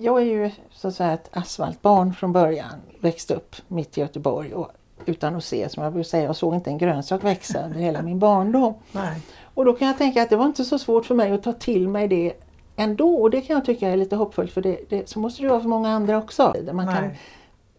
[0.00, 2.80] Jag är ju så att säga ett asfaltbarn från början.
[3.00, 4.70] Växte upp mitt i Göteborg och
[5.06, 8.02] utan att se, som jag brukar säga, jag såg inte en grönsak växa under hela
[8.02, 8.74] min barndom.
[8.92, 9.20] Nej.
[9.54, 11.52] Och då kan jag tänka att det var inte så svårt för mig att ta
[11.52, 12.32] till mig det
[12.76, 15.48] ändå och det kan jag tycka är lite hoppfullt för det, det, så måste det
[15.48, 16.56] vara för många andra också.
[16.64, 17.20] Där man kan Nej.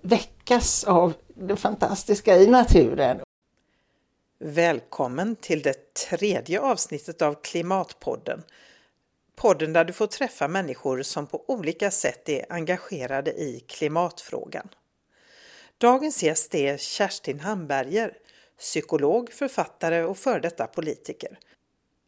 [0.01, 3.19] väckas av det fantastiska i naturen.
[4.39, 8.43] Välkommen till det tredje avsnittet av Klimatpodden.
[9.39, 14.69] Podden där du får träffa människor som på olika sätt är engagerade i klimatfrågan.
[15.77, 18.17] Dagens gäst är Kerstin Hamberger,
[18.57, 21.39] psykolog, författare och före detta politiker.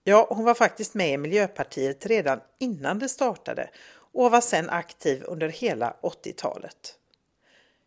[0.04, 3.70] Ja, hon var faktiskt med i Miljöpartiet redan innan det startade
[4.14, 6.96] och var sedan aktiv under hela 80-talet.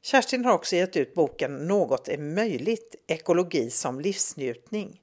[0.03, 5.01] Kerstin har också gett ut boken Något är möjligt, ekologi som livsnjutning.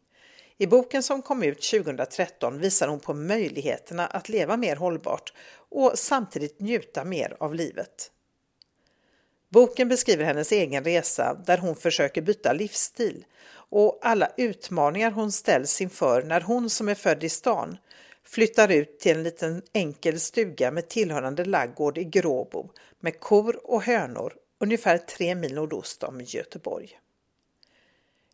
[0.61, 5.33] I boken som kom ut 2013 visar hon på möjligheterna att leva mer hållbart
[5.69, 8.11] och samtidigt njuta mer av livet.
[9.49, 15.81] Boken beskriver hennes egen resa där hon försöker byta livsstil och alla utmaningar hon ställs
[15.81, 17.77] inför när hon som är född i stan
[18.23, 23.83] flyttar ut till en liten enkel stuga med tillhörande laggård i Gråbo med kor och
[23.83, 26.99] hönor ungefär tre mil nordost om Göteborg.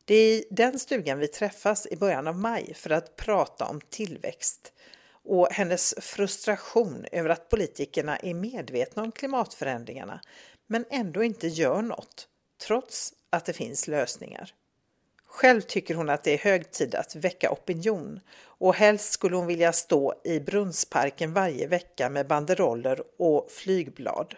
[0.07, 3.81] Det är i den stugan vi träffas i början av maj för att prata om
[3.89, 4.73] tillväxt
[5.23, 10.21] och hennes frustration över att politikerna är medvetna om klimatförändringarna
[10.67, 12.27] men ändå inte gör något,
[12.67, 14.53] trots att det finns lösningar.
[15.25, 19.47] Själv tycker hon att det är hög tid att väcka opinion och helst skulle hon
[19.47, 24.35] vilja stå i Brunnsparken varje vecka med banderoller och flygblad.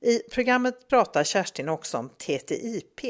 [0.00, 3.00] I programmet pratar Kerstin också om TTIP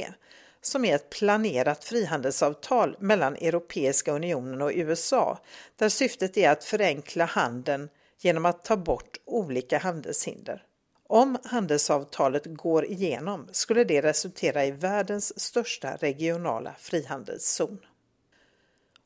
[0.61, 5.39] som är ett planerat frihandelsavtal mellan Europeiska unionen och USA
[5.77, 7.89] där syftet är att förenkla handeln
[8.21, 10.63] genom att ta bort olika handelshinder.
[11.07, 17.79] Om handelsavtalet går igenom skulle det resultera i världens största regionala frihandelszon.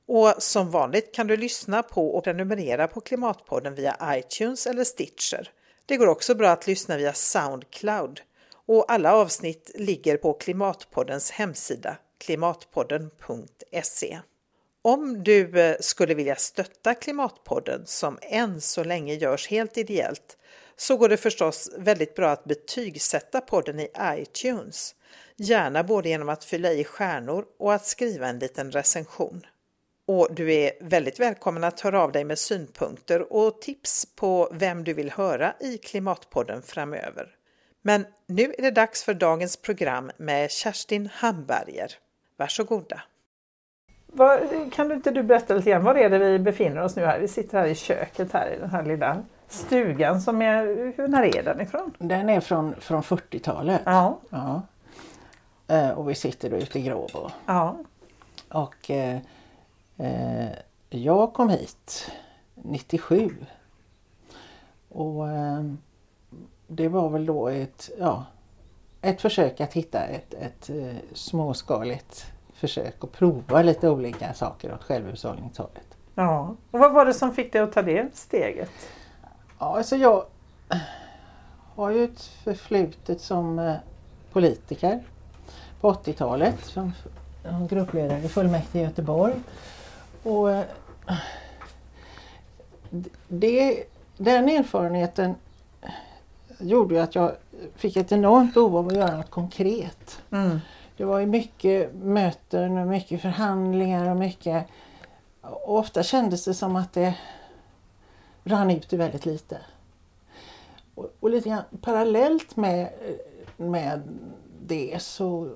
[0.07, 5.51] Och som vanligt kan du lyssna på och prenumerera på Klimatpodden via iTunes eller Stitcher.
[5.87, 8.21] Det går också bra att lyssna via Soundcloud
[8.69, 14.21] och alla avsnitt ligger på Klimatpoddens hemsida klimatpodden.se.
[14.83, 20.37] Om du eh, skulle vilja stötta Klimatpodden som än så länge görs helt ideellt
[20.77, 24.95] så går det förstås väldigt bra att betygsätta podden i iTunes.
[25.37, 29.47] Gärna både genom att fylla i stjärnor och att skriva en liten recension.
[30.07, 34.85] Och du är väldigt välkommen att höra av dig med synpunkter och tips på vem
[34.85, 37.37] du vill höra i Klimatpodden framöver.
[37.83, 41.93] Men nu är det dags för dagens program med Kerstin Hamberger.
[42.37, 43.03] Varsågoda!
[44.07, 44.41] Vad,
[44.73, 47.19] kan du inte du berätta lite grann, var är det vi befinner oss nu här?
[47.21, 50.65] Vi sitter här i köket här i den här lilla stugan som är,
[50.97, 51.95] hur, när är den ifrån?
[51.99, 53.83] Den är från, från 40-talet.
[53.85, 54.63] Ja, Ja.
[55.69, 57.31] Eh, Och vi sitter då ute i Gråbo.
[57.47, 57.77] ja,
[58.49, 59.19] Och eh,
[59.99, 60.51] eh,
[60.91, 62.11] jag kom hit
[62.55, 63.37] 97.
[64.89, 65.63] Och eh,
[66.67, 68.25] det var väl då ett, ja,
[69.01, 74.83] ett försök att hitta ett, ett eh, småskaligt försök att prova lite olika saker åt
[74.83, 75.97] självhushållningshållet.
[76.15, 76.57] ja.
[76.71, 78.71] Och vad var det som fick dig att ta det steget?
[79.59, 80.25] Ja, alltså jag
[81.75, 83.75] har ju ett förflutet som eh,
[84.33, 85.03] politiker
[85.81, 86.93] på 80-talet som
[87.69, 89.35] gruppledare i fullmäktige i Göteborg.
[90.23, 90.65] Och eh,
[93.29, 93.85] det,
[94.17, 95.35] den erfarenheten
[96.63, 97.33] gjorde ju att jag
[97.77, 100.23] fick ett enormt behov av att göra något konkret.
[100.31, 100.61] Mm.
[100.97, 104.67] Det var ju mycket möten och mycket förhandlingar och mycket...
[105.41, 107.15] Och ofta kändes det som att det
[108.45, 109.59] rann ut i väldigt lite.
[110.95, 112.93] Och, och lite grann parallellt med,
[113.57, 114.03] med
[114.67, 115.51] det så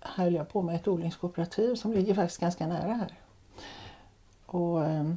[0.00, 3.14] höll jag på med ett odlingskooperativ som ligger faktiskt ganska nära här.
[4.46, 5.16] Och ehm,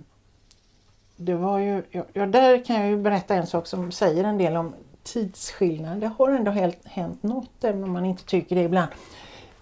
[1.15, 1.83] det var ju,
[2.13, 5.99] ja, där kan jag ju berätta en sak som säger en del om tidsskillnad.
[5.99, 8.91] Det har ändå helt, hänt något även om man inte tycker det ibland.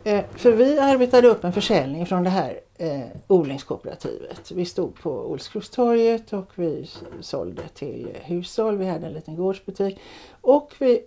[0.03, 4.51] Eh, för vi arbetade upp en försäljning från det här eh, odlingskooperativet.
[4.51, 6.89] Vi stod på Olskrokstorget och vi
[7.21, 8.77] sålde till hushåll.
[8.77, 9.99] Vi hade en liten gårdsbutik.
[10.41, 11.01] Och vi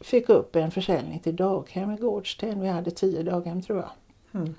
[0.00, 2.60] fick upp en försäljning till daghem i Gårdsten.
[2.60, 3.90] Vi hade tio daghem tror jag.
[4.40, 4.54] Mm.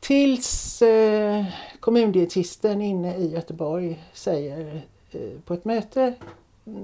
[0.00, 1.44] Tills eh,
[1.80, 6.14] kommundietisten inne i Göteborg säger eh, på ett möte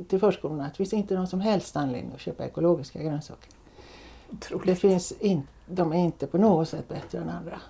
[0.08, 3.50] till förskolorna att det finns inte någon som helst anledning att köpa ekologiska grönsaker.
[4.64, 7.60] Det finns in, de är inte på något sätt bättre än andra.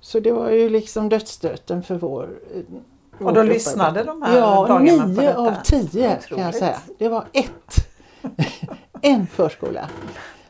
[0.00, 4.66] Så det var ju liksom dödsstöten för vår eh, Och då lyssnade de här Ja,
[4.68, 5.38] dagarna på nio detta?
[5.38, 6.56] av tio kan jag Otroligt.
[6.56, 6.80] säga.
[6.98, 7.74] Det var ett.
[9.02, 9.88] en förskola.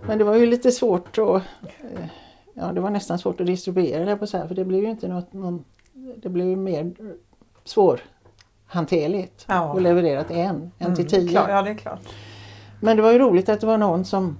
[0.06, 1.42] Men det var ju lite svårt att
[1.82, 2.06] eh,
[2.54, 4.90] Ja, det var nästan svårt att distribuera det på så här för det blev ju
[4.90, 5.64] inte något, någon,
[6.16, 6.92] det blev ju mer
[8.70, 9.76] svårhanterligt Ja.
[9.76, 11.28] att leverera till en, en till tio.
[11.28, 12.00] Klar, ja, det är klart.
[12.80, 14.38] Men det var ju roligt att det var någon som,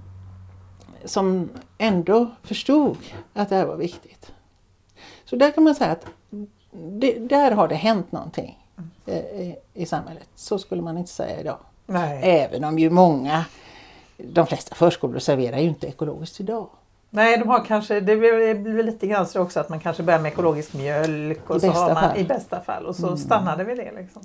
[1.05, 2.97] som ändå förstod
[3.33, 4.31] att det här var viktigt.
[5.25, 6.05] Så där kan man säga att
[6.71, 8.67] det, där har det hänt någonting
[9.05, 10.27] eh, i, i samhället.
[10.35, 11.57] Så skulle man inte säga idag.
[11.85, 12.19] Nej.
[12.23, 13.45] Även om ju många,
[14.17, 16.69] de flesta förskolor serverar ju inte ekologiskt idag.
[17.13, 20.03] Nej, de har kanske, det blir, det blir lite grann så också att man kanske
[20.03, 22.17] börjar med ekologisk mjölk och I så har man, fall.
[22.17, 23.91] i bästa fall och så stannar det vid det.
[23.95, 24.21] Liksom.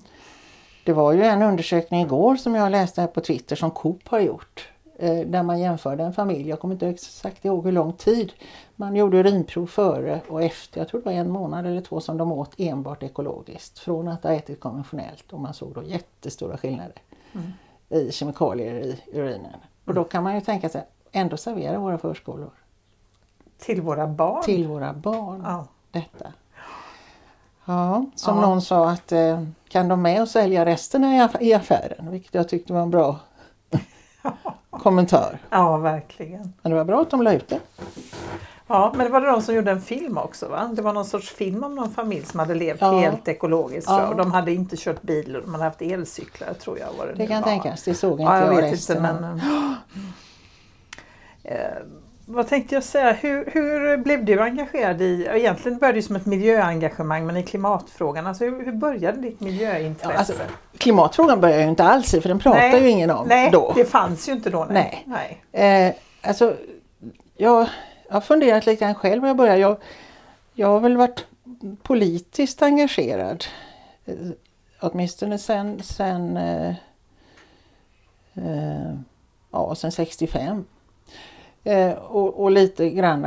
[0.84, 4.20] Det var ju en undersökning igår som jag läste här på Twitter som Coop har
[4.20, 4.68] gjort.
[4.98, 8.32] eh, Där man jämförde en familj, jag kommer inte exakt ihåg hur lång tid.
[8.76, 12.16] Man gjorde urinprov före och efter, jag tror det var en månad eller två som
[12.16, 13.78] de åt enbart ekologiskt.
[13.78, 16.94] Från att ha ätit konventionellt och man såg då jättestora skillnader
[17.88, 19.60] i kemikalier i urinen.
[19.84, 22.50] Och då kan man ju tänka sig, ändå servera våra förskolor
[23.58, 24.42] Till våra barn.
[24.42, 25.66] till våra barn Ja.
[25.90, 26.26] detta.
[27.64, 28.46] Ja, som Ja.
[28.46, 32.10] någon sa att eh, kan de med och sälja resten i aff- i affären?
[32.10, 33.16] Vilket jag tyckte var en bra
[34.70, 35.38] kommentar.
[35.50, 36.52] ja, verkligen.
[36.62, 37.60] Men det var bra att de la ut det.
[38.68, 40.70] Ja, men det var det de som gjorde en film också va?
[40.74, 42.98] Det var någon sorts film om någon familj som hade levt Ja.
[42.98, 43.90] helt ekologiskt.
[43.90, 44.06] Ja.
[44.08, 46.92] Och de hade inte kört bil och de hade haft elcyklar tror jag.
[46.98, 47.48] Var det Det kan var.
[47.48, 48.96] tänkas, det såg inte Ja, jag jag vet resten.
[48.96, 49.40] inte men...
[52.28, 53.12] Vad tänkte jag säga?
[53.12, 58.26] Hur, hur blev du engagerad i, egentligen började det som ett miljöengagemang men i klimatfrågan.
[58.26, 60.12] Alltså hur, hur började ditt miljöintresse?
[60.12, 60.34] Ja, alltså,
[60.78, 63.50] Klimatfrågan börjar jag ju inte alls i för den pratar Nej, ju ingen om nej,
[63.50, 63.72] då.
[63.76, 64.66] det fanns ju inte då.
[64.70, 65.04] Nej.
[65.06, 65.42] Nej.
[65.52, 65.86] nej.
[65.86, 65.94] Eh,
[66.28, 66.56] alltså,
[67.36, 67.68] jag,
[68.08, 69.58] jag har funderat lite grann själv när jag började.
[69.58, 69.76] Jag,
[70.54, 71.26] jag har väl varit
[71.82, 73.44] politiskt engagerad.
[74.04, 74.14] Eh,
[74.80, 76.74] åtminstone sen, sen, eh,
[78.34, 78.94] eh,
[79.50, 80.64] ja, sen 65.
[81.66, 83.26] Eh, och, och lite grann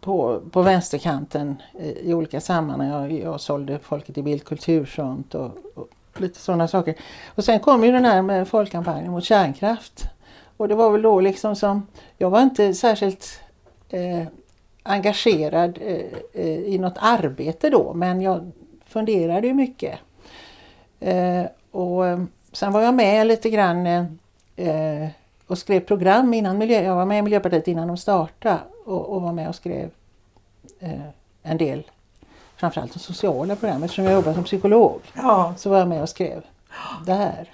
[0.00, 2.88] på, på vänsterkanten i, i olika sammanhang.
[2.88, 6.94] Jag, jag sålde Folket i Bild kulturfront och, och lite sådana saker.
[7.34, 10.04] Och sen kom ju den här med folkkampanjen mot kärnkraft.
[10.56, 11.86] Och det var väl då liksom som,
[12.18, 13.40] jag var inte särskilt
[13.88, 14.26] eh,
[14.82, 18.52] engagerad eh, eh i något arbete då men jag
[18.86, 19.98] funderade ju mycket.
[21.00, 23.86] Eh, och eh, sen var jag med lite grann
[24.56, 25.06] eh,
[25.52, 29.22] och skrev program innan miljö, jag var med i Miljöpartiet innan de startade och, och
[29.22, 29.90] var med och skrev
[30.80, 31.00] eh,
[31.42, 31.82] en del
[32.56, 36.08] framförallt de sociala program eftersom jag jobbar som psykolog Ja, så var jag med och
[36.08, 36.42] skrev
[37.06, 37.50] där.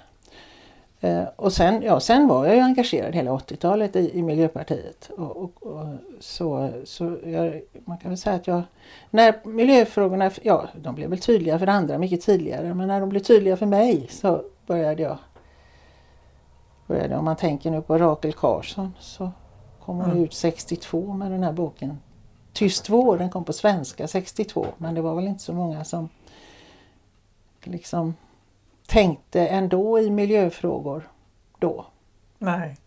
[0.99, 5.09] Eh, och sen, ja, sen var jag ju engagerad hela 80-talet i, i Miljöpartiet.
[5.17, 5.85] Och, och, och,
[6.19, 8.61] så, så jag, man kan väl säga att jag,
[9.09, 13.19] när miljöfrågorna, ja de blev väl tydliga för andra mycket tidigare, men när de blev
[13.19, 15.17] tydliga för mig så började jag,
[16.89, 19.31] började, om man tänker nu på Rakel Karlsson så
[19.85, 20.23] kom hon Mm.
[20.23, 21.99] ut 62 med den här boken.
[22.53, 26.09] Tyst vår, den kom på svenska 62 men det var väl inte så många som
[27.63, 28.15] liksom
[28.87, 31.09] tänkte ändå i miljöfrågor
[31.59, 31.85] då,
[32.37, 32.77] nej.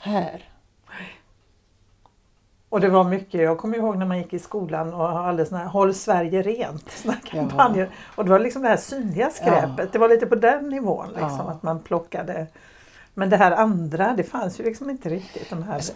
[0.00, 0.48] här.
[2.68, 5.60] Och det var mycket, jag kommer ihåg när man gick i skolan och hade såna
[5.60, 7.30] här Håll Sverige rent såna här Ja.
[7.40, 7.90] kampanjer.
[8.16, 9.78] Och det var liksom det här synliga skräpet.
[9.78, 9.86] Ja.
[9.92, 11.50] Det var lite på den nivån liksom, Ja.
[11.50, 12.46] att man plockade.
[13.18, 15.50] Men det här andra, det fanns ju liksom inte riktigt.
[15.50, 15.92] De här Alltså-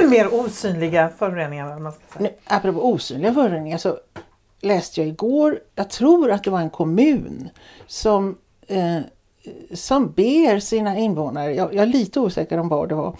[0.10, 1.78] mer osynliga föroreningarna.
[1.78, 2.30] Man ska säga.
[2.30, 3.98] Nu, apropå osynliga föroreningar så
[4.60, 7.48] läste jag igår, jag tror att det var en kommun
[7.86, 8.98] som, eh,
[9.74, 13.16] som ber sina invånare, jag, jag är lite osäker om vad det var,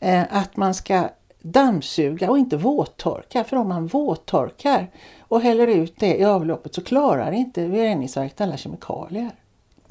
[0.00, 1.08] eh, att man ska
[1.42, 3.44] dammsuga och inte våttorka.
[3.44, 8.56] För om man våttorkar och häller ut det i avloppet så klarar inte reningsverket alla
[8.56, 9.30] kemikalier.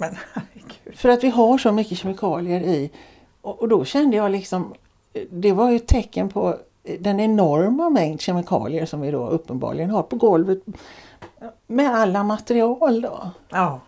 [0.02, 0.98] Men herregud.
[0.98, 2.92] För att vi har så mycket kemikalier i.
[3.42, 4.74] Och, och då kände jag liksom,
[5.30, 6.58] det var ju ett tecken på
[7.00, 10.60] den enorma mängd kemikalier som vi då uppenbarligen har på golvet.
[11.68, 13.32] Med alla material då.
[13.50, 13.80] Ja.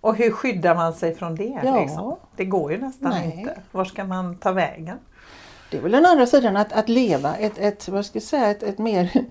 [0.00, 1.60] Och hur skyddar man sig från det?
[1.64, 1.80] Ja.
[1.80, 2.16] Liksom?
[2.36, 3.34] Det går ju nästan Nej.
[3.38, 3.60] inte.
[3.72, 4.98] Var ska man ta vägen?
[5.70, 8.50] Det är väl den andra sidan att, att leva ett, ett, vad ska jag säga,
[8.50, 9.24] ett, ett mer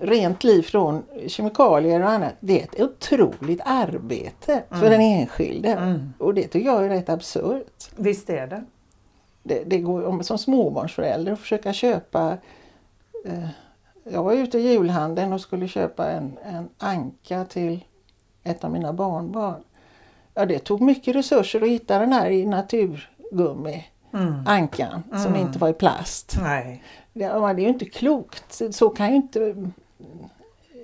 [0.00, 2.34] rent liv från kemikalier och annat.
[2.40, 5.68] Det är ett otroligt arbete för den enskilde.
[5.68, 6.12] Mm.
[6.18, 7.90] Och det tycker jag är rätt absurt.
[7.96, 8.64] Visst är det.
[9.42, 12.36] det, det går om som småbarnsförälder att försöka köpa
[13.24, 13.48] eh,
[14.04, 17.84] Jag var ute i julhandeln och skulle köpa en, en anka till
[18.44, 19.62] ett av mina barnbarn.
[20.34, 24.34] Ja, det tog mycket resurser att hitta den här i naturgummi, Mm.
[24.46, 25.40] ankan, som Mm.
[25.40, 26.36] inte var i plast.
[26.42, 26.82] Nej.
[27.12, 28.62] Det, ja, det är ju inte klokt.
[28.70, 29.40] Så kan ju inte...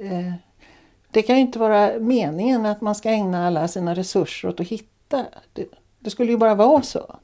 [0.01, 0.33] Eh,
[1.11, 4.67] Det kan ju inte vara meningen att man ska ägna alla sina resurser åt att
[4.67, 5.27] hitta.
[5.53, 5.67] Det,
[6.01, 7.17] det skulle ju bara vara så.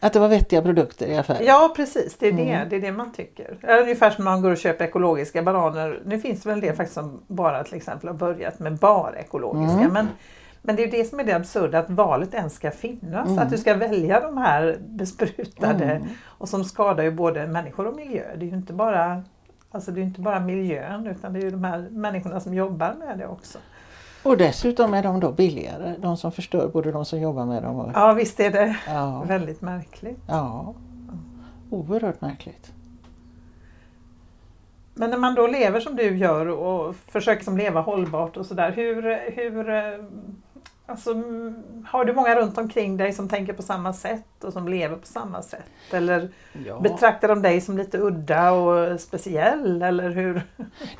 [0.00, 1.46] Att det var vettiga produkter i affären.
[1.46, 2.68] Ja precis, det är, det, mm.
[2.68, 3.58] det är det man tycker.
[3.82, 6.02] Ungefär som man går och köper ekologiska bananer.
[6.04, 9.80] Nu finns det väl del faktiskt som bara till exempel har börjat med bara ekologiska.
[9.80, 9.92] Mm.
[9.92, 10.08] Men,
[10.66, 13.28] men det är det som är det absurda, att valet ens ska finnas.
[13.28, 13.38] Mm.
[13.38, 16.08] Att du ska välja de här besprutade mm.
[16.24, 18.22] och som skadar ju både människor och miljö.
[18.36, 19.22] Det är ju inte bara,
[19.70, 22.94] alltså det är inte bara miljön utan det är ju de här människorna som jobbar
[22.98, 23.58] med det också.
[24.22, 27.76] Och dessutom är de då billigare, de som förstör både de som jobbar med dem
[27.76, 27.90] och...
[27.94, 29.24] Ja visst är det ja.
[29.28, 30.20] väldigt märkligt.
[30.28, 30.74] Ja,
[31.70, 32.72] oerhört märkligt.
[34.94, 38.72] Men när man då lever som du gör och försöker som leva hållbart och sådär,
[38.72, 39.64] hur, hur
[40.86, 41.14] Alltså,
[41.86, 45.06] har du många runt omkring dig som tänker på samma sätt och som lever på
[45.06, 45.70] samma sätt?
[45.90, 46.28] Eller
[46.66, 46.80] ja.
[46.80, 49.82] betraktar de dig som lite udda och speciell?
[49.82, 50.42] Eller hur?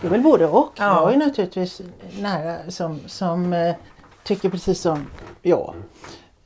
[0.00, 0.72] Det är väl både och.
[0.76, 1.02] Ja.
[1.02, 1.80] Jag är naturligtvis
[2.20, 3.76] nära som, som eh,
[4.22, 5.06] tycker precis som
[5.42, 5.74] jag.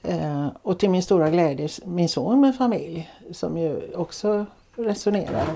[0.02, 5.46] Eh, och till min stora glädje min son med familj som ju också resonerar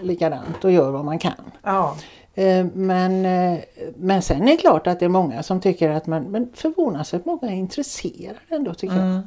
[0.00, 1.50] likadant och gör vad man kan.
[1.62, 1.96] Ja.
[2.40, 3.60] Eh, men, eh,
[3.96, 7.24] men sen är det klart att det är många som tycker att man, men förvånansvärt
[7.24, 9.12] många är intresserade ändå tycker mm.
[9.12, 9.22] jag.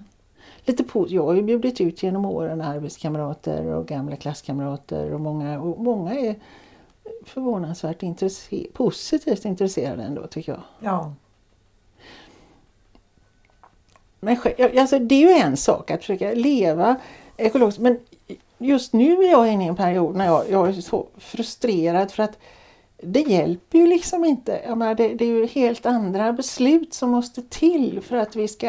[0.65, 5.60] Lite på, jag har ju bjudit ut genom åren arbetskamrater och gamla klasskamrater och många,
[5.62, 6.36] och många är
[7.25, 10.62] förvånansvärt intresse, positivt intresserade ändå tycker jag.
[10.79, 11.13] Ja.
[14.20, 14.38] Men
[14.79, 16.96] alltså, det är ju en sak att försöka leva
[17.38, 18.00] ekologiskt men
[18.58, 22.24] just nu är jag inne i en period när jag, jag är så frustrerad för
[22.24, 22.38] att
[23.05, 24.62] det hjälper ju liksom inte.
[24.65, 28.48] Jag menar, det, det, är ju helt andra beslut som måste till för att vi
[28.48, 28.67] ska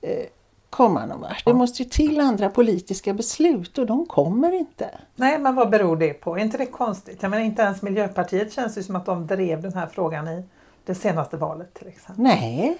[0.00, 0.26] eh,
[0.70, 1.44] komma någon vart.
[1.44, 4.90] Det måste ju till andra politiska beslut och de kommer inte.
[5.14, 6.36] Nej, men vad beror det på?
[6.36, 7.22] Är inte det konstigt?
[7.22, 10.44] Jag menar, inte ens Miljöpartiet känns ju som att de drev den här frågan i
[10.84, 12.24] det senaste valet till exempel.
[12.24, 12.78] Nej,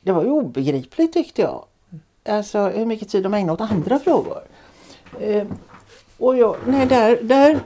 [0.00, 1.64] det var ju obegripligt tyckte jag.
[2.28, 4.40] Alltså hur mycket tid de ägnar åt andra frågor.
[5.20, 5.46] Eh,
[6.18, 7.60] och jag, nej, där, där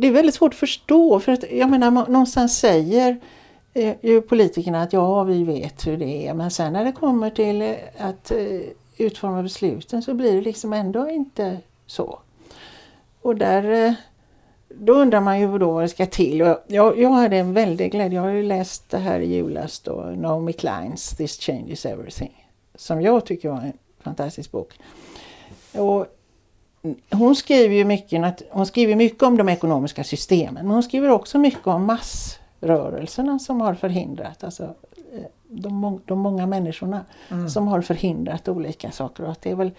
[0.00, 3.20] det är väldigt svårt att förstå för att jag menar någonstans säger
[3.74, 7.30] eh, ju politikerna att ja vi vet hur det är men sen när det kommer
[7.30, 8.60] till eh, att eh,
[8.96, 12.18] utforma besluten så blir det liksom ändå inte så.
[13.22, 13.92] Och där eh,
[14.68, 16.42] då undrar man ju då vad det ska till.
[16.42, 19.80] Och jag, jag hade en väldig glädje, jag har ju läst det här i julas
[19.80, 22.46] då, Naomi Kleins This changes everything.
[22.74, 24.78] Som jag tycker var en fantastisk bok.
[25.72, 26.06] Och
[27.10, 31.38] hon skriver ju mycket, hon skriver mycket om de ekonomiska systemen men hon skriver också
[31.38, 34.62] mycket om massrörelserna som har förhindrat, alltså
[35.12, 37.48] eh, de, de många människorna mm.
[37.48, 39.24] som har förhindrat olika saker.
[39.24, 39.70] Och att det, är väl,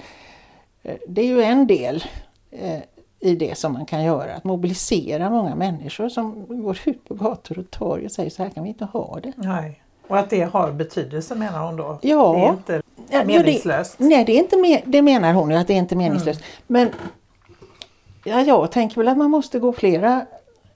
[0.84, 2.04] eh, det är ju en del
[2.52, 2.80] eh,
[3.20, 7.60] i det som man kan göra, att mobilisera många människor som går ut på gator
[7.60, 9.34] och torg och säger så här kan vi inte ha det.
[9.36, 9.84] Nej.
[10.08, 12.00] Och att det har betydelse menar hon då?
[12.02, 12.34] Ja.
[12.34, 13.96] Det är inte meningslöst?
[13.98, 15.96] Ja, det, nej, det, är inte me det menar hon ju att det är inte
[15.96, 16.40] meningslöst.
[16.40, 16.52] Mm.
[16.68, 16.90] Men
[18.24, 20.26] ja, jag tänker väl att man måste gå flera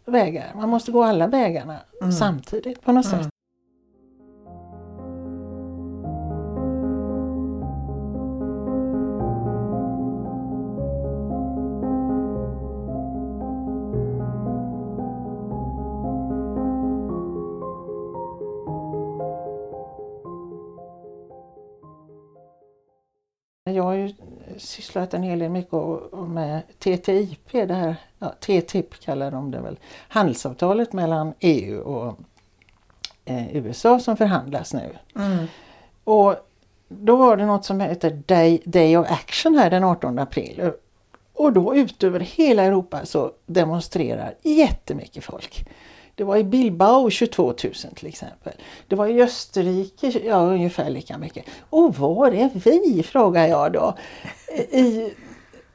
[0.05, 0.51] vägar.
[0.55, 2.11] Man måste gå alla vägarna mm.
[2.11, 3.27] samtidigt på något sätt.
[23.85, 24.13] Har ju
[24.57, 25.79] sysslat en hel del mycket
[26.27, 32.19] med TTIP, det här, ja, TTIP kallar de det väl, handelsavtalet mellan EU och
[33.25, 34.97] eh, USA som förhandlas nu.
[35.15, 35.45] Mm.
[36.03, 36.35] Och
[36.87, 40.71] då var det något som heter Day, Day of Action här den 18 april.
[41.33, 45.67] Och då utöver hela Europa så demonstrerar jättemycket folk.
[46.15, 47.55] Det var i Bilbao 22 000
[47.95, 48.53] till exempel.
[48.87, 51.45] Det var i Österrike ja, ungefär lika mycket.
[51.69, 53.03] Och var är vi?
[53.03, 53.95] frågar jag då.
[54.71, 55.13] I,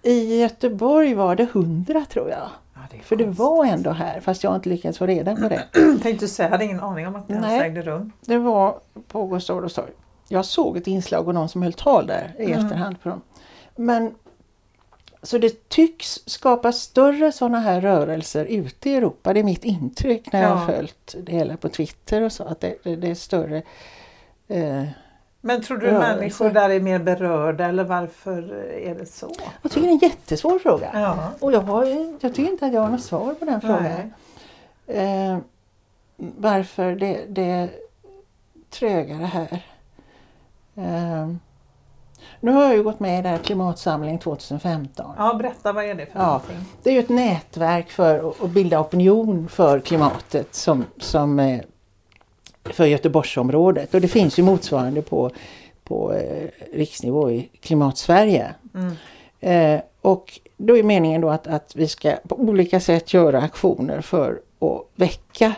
[0.03, 2.49] I Göteborg var det 100 tror jag.
[2.75, 5.49] Ja, det För det var ändå här fast jag har inte lyckats få reda på
[5.49, 5.65] det.
[6.03, 8.13] Tänkte säga, jag hade ingen aning om att det ens ägde rum.
[8.21, 8.79] Det var
[9.09, 9.91] på Gustav Adolfs torg.
[10.29, 12.65] Jag såg ett inslag och någon som höll tal där i mm.
[12.65, 13.21] efterhand på dem.
[13.77, 14.15] Men
[15.23, 19.33] så det tycks skapa större sådana här rörelser ute i Europa.
[19.33, 22.45] Det är mitt intryck när jag har följt det hela på Twitter och så.
[22.45, 23.63] Att det, det, det är större
[24.49, 24.85] eh,
[25.41, 26.17] Men tror du rörelser.
[26.17, 29.35] människor där är mer berörda eller varför är det så?
[29.63, 30.91] Jag tycker det är en jättesvår fråga.
[30.95, 31.31] Ja.
[31.41, 31.85] Och jag, har,
[32.21, 34.13] jag tycker inte att jag har något svar på den frågan.
[34.87, 35.39] Eh,
[36.17, 37.71] varför det, det är
[38.71, 39.65] trögare här.
[40.75, 41.35] Eh,
[42.41, 45.15] nu har jag ju gått med i det här Klimatsamling 2015.
[45.19, 46.57] Ja, berätta vad är det för ja, någonting?
[46.83, 51.61] Det är ju ett nätverk för att bilda opinion för klimatet som, som eh,
[52.65, 55.31] för Göteborgsområdet och det finns ju motsvarande på,
[55.85, 58.55] på eh, riksnivå i Klimatsverige.
[58.75, 58.97] Mm.
[59.41, 64.01] Eh, och då är meningen då att, att vi ska på olika sätt göra aktioner
[64.01, 65.55] för att väcka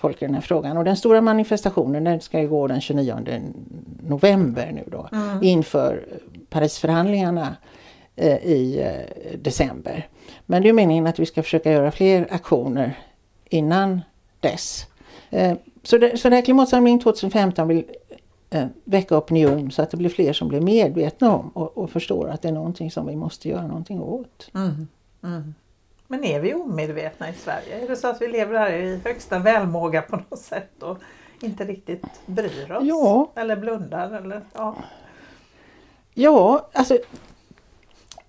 [0.00, 0.76] folk i den här frågan.
[0.76, 3.16] Och den stora manifestationen den ska ju gå den 29
[4.02, 5.42] november nu då Mm.
[5.42, 6.04] inför
[6.50, 7.56] Parisförhandlingarna
[8.16, 10.08] eh, i eh, december.
[10.46, 12.98] Men det är meningen att vi ska försöka göra fler aktioner
[13.48, 14.00] innan
[14.40, 14.86] dess.
[15.30, 17.84] Eh, så, det, så den här klimatsamlingen 2015 vill
[18.50, 22.28] eh, väcka opinion så att det blir fler som blir medvetna om och, och förstår
[22.28, 24.50] att det är någonting som vi måste göra någonting åt.
[24.54, 24.88] Mm.
[25.22, 25.54] Mm.
[26.10, 27.84] Men är vi omedvetna i Sverige?
[27.84, 30.98] Är det så att vi lever här i högsta välmåga på något sätt och
[31.42, 32.84] inte riktigt bryr oss?
[32.84, 33.30] Ja.
[33.34, 34.10] Eller blundar?
[34.10, 34.76] Eller, ja.
[36.14, 36.98] Ja, alltså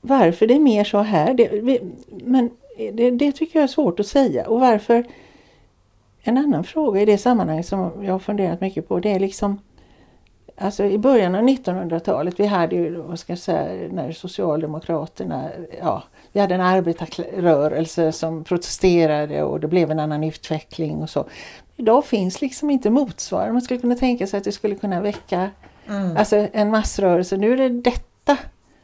[0.02, 4.00] varför det är mer så här, det, vi, men det, det tycker jag är svårt
[4.00, 4.48] att säga.
[4.48, 5.06] Och varför,
[6.22, 9.60] en annan fråga i det sammanhanget som jag har funderat mycket på, det är liksom
[10.58, 16.04] Alltså i början av 1900-talet, vi hade ju, vad ska jag säga, när Socialdemokraterna, ja,
[16.32, 21.26] vi hade en arbetarrörelse som protesterade och det blev en annan utveckling och så.
[21.78, 25.50] Idag finns liksom inte motsvarande, man skulle kunna tänka sig att det skulle kunna väcka
[25.90, 26.18] Mm.
[26.18, 27.38] Alltså en massrörelse.
[27.38, 28.38] Nu är det detta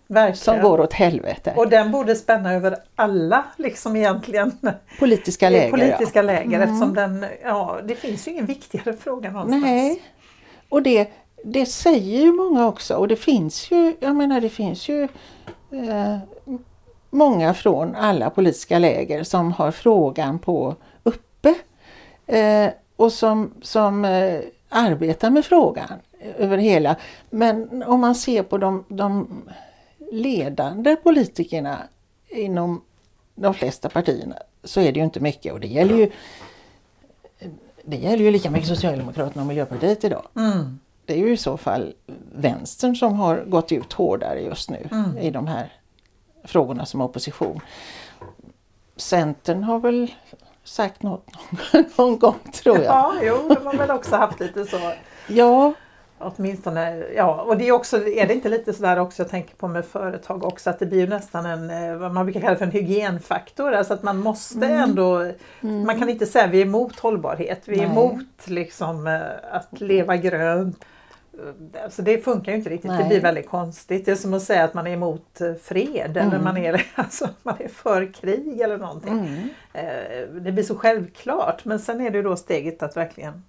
[0.08, 0.38] Verkligen.
[0.38, 1.54] som går åt helvete.
[1.58, 4.52] Och den borde spänna över alla liksom egentligen
[5.00, 5.72] Politiska läger.
[5.72, 6.24] politiska ja.
[6.24, 9.64] läger eftersom den, ja det finns ju ingen viktigare fråga någonstans.
[9.64, 10.02] Nej.
[10.70, 11.10] Och det,
[11.44, 12.96] det säger ju många också.
[12.96, 15.04] Och det finns ju, jag menar det finns ju
[15.72, 16.18] eh,
[17.10, 21.56] många från alla politiska läger som har frågan på uppe.
[22.28, 26.00] Eh, och som, som eh, arbetar med frågan
[26.38, 26.96] över hela.
[27.30, 29.42] Men om man ser på de, de
[30.12, 31.78] ledande politikerna
[32.30, 32.82] inom
[33.36, 36.12] de flesta partierna så är det ju inte mycket och det gäller ju
[37.84, 40.28] det gäller ju lika mycket Socialdemokraterna och Miljöpartiet idag.
[40.36, 40.80] Mm.
[41.06, 41.94] Det är ju i så fall
[42.36, 45.18] vänstern som har gått ut hårdare just nu Mm.
[45.18, 45.74] i de här
[46.48, 47.60] frågorna som opposition.
[48.96, 50.12] Centern har väl
[50.64, 51.28] sagt något
[51.98, 52.86] någon gång tror jag.
[52.86, 54.92] Ja, jo, de har väl också haft lite så.
[55.28, 55.74] Ja,
[56.20, 57.42] Åtminstone, ja.
[57.42, 60.44] Och det är också, är det inte lite sådär också, jag tänker på med företag
[60.44, 63.72] också, att det blir nästan en, eh, vad man brukar kalla för en hygienfaktor.
[63.74, 64.82] Alltså att man måste Mm.
[64.84, 65.32] ändå,
[65.62, 67.92] man kan inte säga vi är emot hållbarhet, vi är Nej.
[67.92, 69.22] emot liksom eh,
[69.56, 70.86] att leva grönt.
[71.84, 73.08] Alltså det funkar ju inte riktigt, det Nej.
[73.08, 74.06] blir väldigt konstigt.
[74.06, 76.44] Det är som att säga att man är emot eh, fred eller Mm.
[76.44, 79.14] man är, alltså, man är för krig eller någonting.
[79.14, 79.50] mm.
[79.74, 83.44] Eh, Det blir så självklart men sen är det ju då steget att verkligen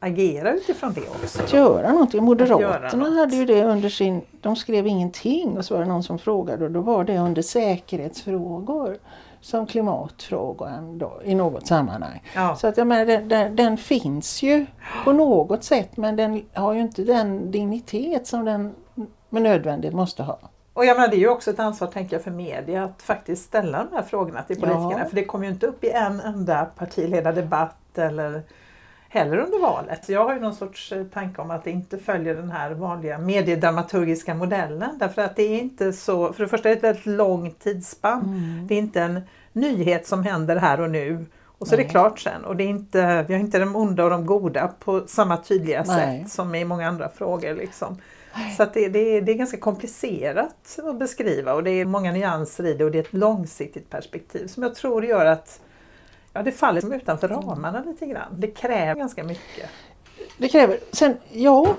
[0.00, 1.42] agera utifrån det också.
[1.42, 2.18] att göra någonting.
[2.18, 3.14] göra Moderaterna något.
[3.18, 6.64] hade ju det under sin, de skrev ingenting och så var det någon som frågade
[6.64, 8.96] och då var det under säkerhetsfrågor
[9.44, 12.22] som klimatfrågan då, i något sammanhang.
[12.34, 12.56] Ja.
[12.56, 14.66] Så att jag menar, den, den, den finns ju
[15.04, 18.74] på något sätt men den har ju inte den dignitet som den
[19.28, 20.38] med nödvändighet måste ha.
[20.72, 23.44] Och jag menar, det är ju också ett ansvar tänker jag för media att faktiskt
[23.44, 24.98] ställa de här frågorna till politikerna.
[24.98, 25.04] Ja.
[25.04, 28.42] För det kommer ju inte upp i en enda partiledardebatt eller
[29.14, 30.08] heller under valet.
[30.08, 33.18] Jag har ju någon sorts eh, tanke om att det inte följer den här vanliga
[33.18, 34.98] mediedramaturgiska modellen.
[34.98, 38.22] Därför att det är inte så, för det första är det ett väldigt långt tidsspann.
[38.22, 38.66] Mm.
[38.66, 39.20] Det är inte en
[39.52, 41.26] nyhet som händer här och nu
[41.58, 41.90] och så är det Nej.
[41.90, 42.44] klart sen.
[42.44, 45.84] Och det är inte, vi har inte de onda och de goda på samma tydliga
[45.86, 46.22] Nej.
[46.22, 47.54] sätt som i många andra frågor.
[47.54, 47.96] Liksom.
[48.56, 52.12] Så att det, det, är, det är ganska komplicerat att beskriva och det är många
[52.12, 55.60] nyanser i det och det är ett långsiktigt perspektiv som jag tror gör att
[56.34, 58.34] ja, det faller som utanför ramarna lite grann.
[58.38, 59.70] Det kräver ganska mycket.
[60.38, 61.74] Det kräver, sen, ja,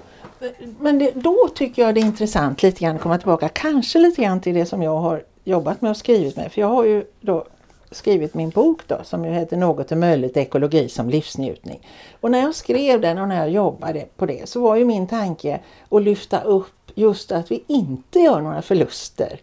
[0.80, 4.22] men det, då tycker jag det är intressant lite grann att komma tillbaka, kanske lite
[4.22, 6.52] grann till det som jag har jobbat med och skrivit med.
[6.52, 7.46] För jag har ju då
[7.92, 11.88] skrivit min bok då som ju heter Något är möjligt, ekologi som livsnjutning.
[12.22, 15.08] Och när jag skrev den och när jag jobbade på det så var ju min
[15.08, 19.40] tanke att lyfta upp just att vi inte gör några förluster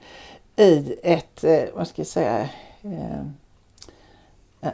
[0.56, 2.48] i ett, eh, vad ska jag säga,
[2.82, 3.26] eh,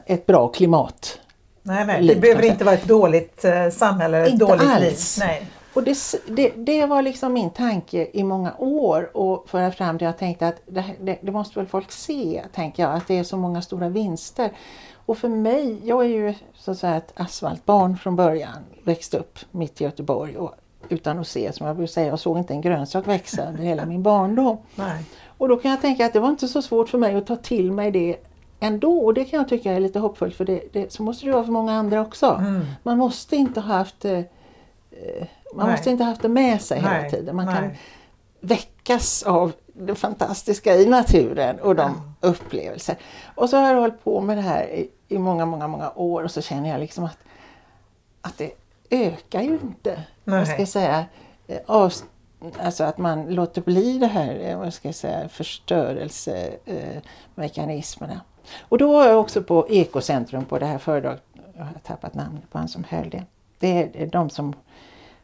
[0.07, 1.21] ett bra klimat
[1.63, 5.19] Nej, nej, det behöver inte vara ett dåligt eh, samhälle eller ett Inte dåligt alls.
[5.19, 5.27] liv.
[5.27, 5.47] Nej.
[5.75, 5.99] Och det,
[6.29, 10.05] det, det var liksom min tanke i många år och föra fram det.
[10.05, 13.25] Jag tänkte att det, det, det måste väl folk se, tänker jag, att det är
[13.25, 14.51] så många stora vinster.
[15.07, 19.39] Och för mig, jag är ju så att säga ett asfaltbarn från början, växte upp
[19.51, 20.55] mitt i Göteborg och
[20.89, 23.87] utan att se, som jag brukar säga, jag såg inte en grönsak växa under hela
[23.87, 24.57] min barndom.
[24.75, 25.05] Nej.
[25.39, 27.37] Och då kan jag tänka att det var inte så svårt för mig att ta
[27.37, 28.17] till mig det
[28.61, 28.99] ändå.
[28.99, 31.45] Och det kan jag tycka är lite hoppfullt för det, det, så måste det vara
[31.45, 32.27] för många andra också.
[32.27, 32.67] Mm.
[32.83, 34.25] Man måste inte ha haft eh, eh,
[35.55, 35.77] man Nej.
[35.77, 37.37] måste inte ha haft det med sig hela Nej, tiden.
[37.37, 37.55] Man nej.
[37.55, 37.71] kan
[38.41, 42.97] väckas av det fantastiska i naturen och de upplevelser.
[43.35, 46.23] Och så har jag hållit på med det här i, i många, många, många år
[46.23, 47.19] och så känner jag liksom att,
[48.23, 48.53] att det,
[48.91, 50.03] ökar ju inte.
[50.25, 50.39] Nej.
[50.39, 51.05] Vad ska jag säga,
[51.47, 51.93] eh, av,
[52.61, 58.21] alltså att man låter bli det här eh, vad ska jag säga, förstörelsemekanismerna.
[58.61, 61.23] Och då var jag också på Ekocentrum på det här föredraget,
[61.57, 63.25] jag har tappat namnet på han som höll det.
[63.59, 64.55] Det är de som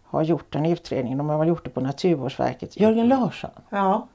[0.02, 2.80] har gjort en utredning, de har väl gjort det på Naturvårdsverket.
[2.80, 4.06] Jörgen Larsson, Ja.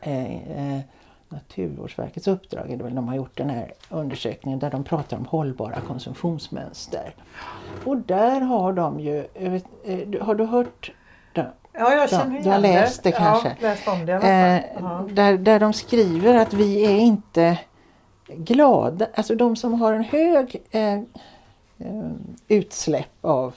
[0.00, 0.80] eh, eh,
[1.28, 5.24] Naturvårdsverkets uppdrag är det väl de har gjort den här undersökningen där de pratar om
[5.26, 7.14] hållbara konsumtionsmönster.
[7.84, 10.92] Och där har de ju, vet, eh, har du hört
[11.32, 11.46] det?
[11.72, 13.48] Ja, jag Ja, känner du har igen läst det kanske.
[13.48, 15.08] Ja, läst om det i alla Eh, fall.
[15.08, 15.14] Ja.
[15.14, 17.58] där, där de skriver att vi är inte
[18.26, 20.94] glada, alltså de som har en hög eh,
[21.78, 22.10] eh,
[22.48, 23.54] utsläpp av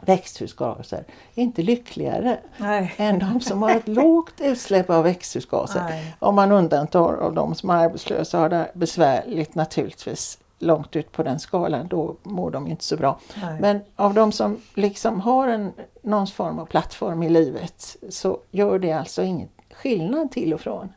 [0.00, 1.04] växthusgaser
[1.34, 2.94] är inte lyckligare Nej.
[2.96, 5.80] än de som har ett lågt utsläpp av växthusgaser.
[5.80, 6.16] Nej.
[6.18, 11.22] Om man undantar av de som är arbetslösa har det besvärligt naturligtvis långt ut på
[11.22, 13.20] den skalan, då mår de inte så bra.
[13.42, 13.60] Nej.
[13.60, 18.78] Men av de som liksom har en, någon form av plattform i livet så gör
[18.78, 20.92] det alltså ingen skillnad till och från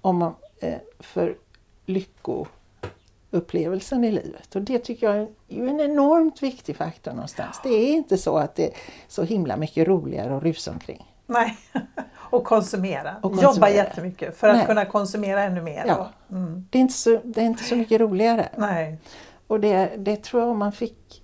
[0.00, 1.36] om man, eh, för
[1.86, 4.56] lyckoupplevelsen i livet.
[4.56, 7.60] Och det tycker jag är en enormt viktig faktor någonstans.
[7.62, 8.72] Det är inte så att det är
[9.08, 11.12] så himla mycket roligare att rusa omkring.
[11.26, 11.56] Nej.
[12.14, 13.16] Och konsumera.
[13.16, 13.54] Och konsumera.
[13.54, 14.66] Jobba jättemycket för att Nej.
[14.66, 15.84] kunna konsumera ännu mer.
[15.86, 16.10] Ja.
[16.30, 16.66] Mm.
[16.70, 18.48] Det är inte så, det är inte så mycket roligare.
[18.56, 18.98] Nej.
[19.46, 21.22] Och det, det tror jag om man fick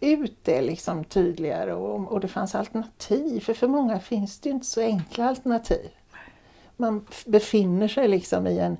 [0.00, 3.40] ut det liksom tydligare och, och det fanns alternativ.
[3.40, 5.90] För för många finns det ju inte så enkla alternativ.
[6.76, 8.76] Man befinner sig liksom i en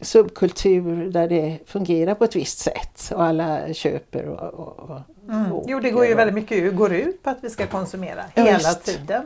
[0.00, 5.52] subkultur där det fungerar på ett visst sätt och alla köper och, och, och Mm.
[5.66, 8.58] Jo, det går ju väldigt mycket går ut på att vi ska konsumera Ja, hela
[8.58, 8.84] visst.
[8.84, 9.22] tiden.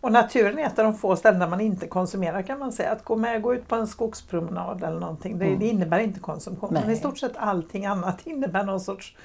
[0.00, 2.90] Och naturen är ett av de få ställen där man inte konsumerar kan man säga.
[2.92, 6.68] Att gå med, gå ut på en skogspromenad eller någonting, det, det innebär inte konsumtion.
[6.72, 6.86] Men Mm.
[6.88, 6.96] Nej.
[6.96, 9.16] i stort sett allting annat innebär någon sorts,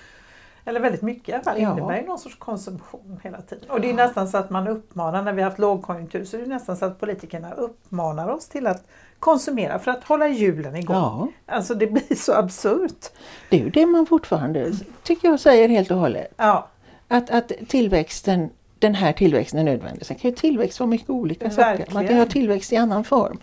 [0.66, 1.72] eller väldigt mycket i alla fall, Ja.
[1.72, 3.70] innebär någon sorts konsumtion hela tiden.
[3.70, 6.42] Och det är nästan så att man uppmanar, när vi har haft lågkonjunktur, så är
[6.42, 8.84] det nästan så att politikerna uppmanar oss till att
[9.20, 10.96] konsumera för att hålla hjulen igång.
[10.96, 13.06] Ja, Alltså det blir så absurt.
[13.50, 14.72] det är ju det man fortfarande
[15.04, 16.34] tycker jag säger helt och hållet.
[16.38, 16.68] Ja,
[17.08, 18.50] Att, att tillväxten,
[18.80, 20.06] den här tillväxten är nödvändig.
[20.06, 21.64] Sen kan ju tillväxt vara mycket olika saker.
[21.78, 22.20] Man kan Verkligen.
[22.20, 23.40] ha tillväxt i annan form.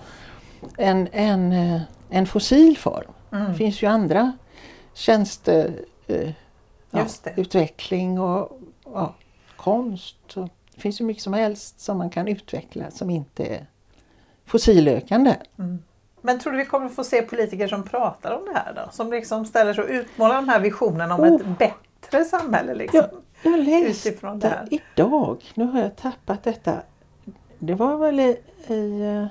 [0.78, 3.10] En, en, eh, en fossil form.
[3.32, 3.52] Mm.
[3.52, 4.32] Det finns ju andra
[4.94, 5.72] tjänste,
[6.06, 6.30] eh,
[6.90, 7.00] ja,
[8.18, 9.14] och ja,
[9.56, 10.16] konst.
[10.36, 13.66] Och, det finns ju mycket som helst som man kan utveckla som inte är
[14.46, 15.36] fossilökande.
[16.22, 18.92] Men tror du vi kommer få se politiker som pratar om det här då?
[18.92, 21.34] Som liksom ställer sig och utmålar de här visionerna om Oh.
[21.34, 22.74] ett bättre samhälle?
[22.74, 23.00] Liksom?
[23.42, 24.68] Jag, jag läste Utifrån det här.
[24.70, 26.76] idag, nu har jag tappat detta.
[27.58, 28.36] Det var väl i...
[28.68, 29.26] i eh,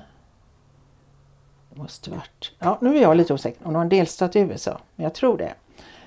[1.70, 2.52] det måste varit...
[2.60, 5.14] Ja, nu är jag lite osäker om det var en delstat i USA, men jag
[5.14, 5.54] tror det.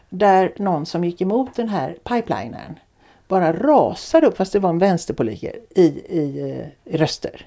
[0.08, 2.78] Där någon som gick emot den här pipelinen
[3.28, 7.46] bara rasade upp, fast det var en vänsterpolitiker, i, i, eh, i röster.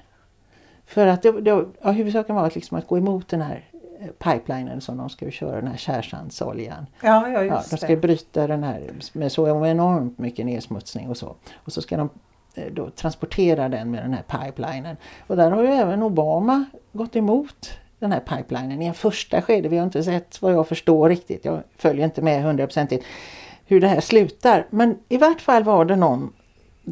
[0.90, 3.64] För att det, det, ja, huvudsaken var att, liksom att gå emot den här
[4.00, 6.86] eh, pipelinen som de ska ju köra, den här kärrsandsoljan.
[7.02, 7.96] Ja, ja Ja, de ska det.
[7.96, 11.34] bryta den här med så enormt mycket nedsmutsning och så.
[11.54, 12.08] Och så ska de
[12.54, 14.96] eh, då transportera den med den här pipelinen.
[15.26, 19.68] Och där har ju även Obama gått emot den här pipelinen i en första skede.
[19.68, 23.04] Vi har inte sett vad jag förstår riktigt, jag följer inte med hundraprocentigt
[23.66, 24.66] hur det här slutar.
[24.70, 26.32] Men i vart fall var det någon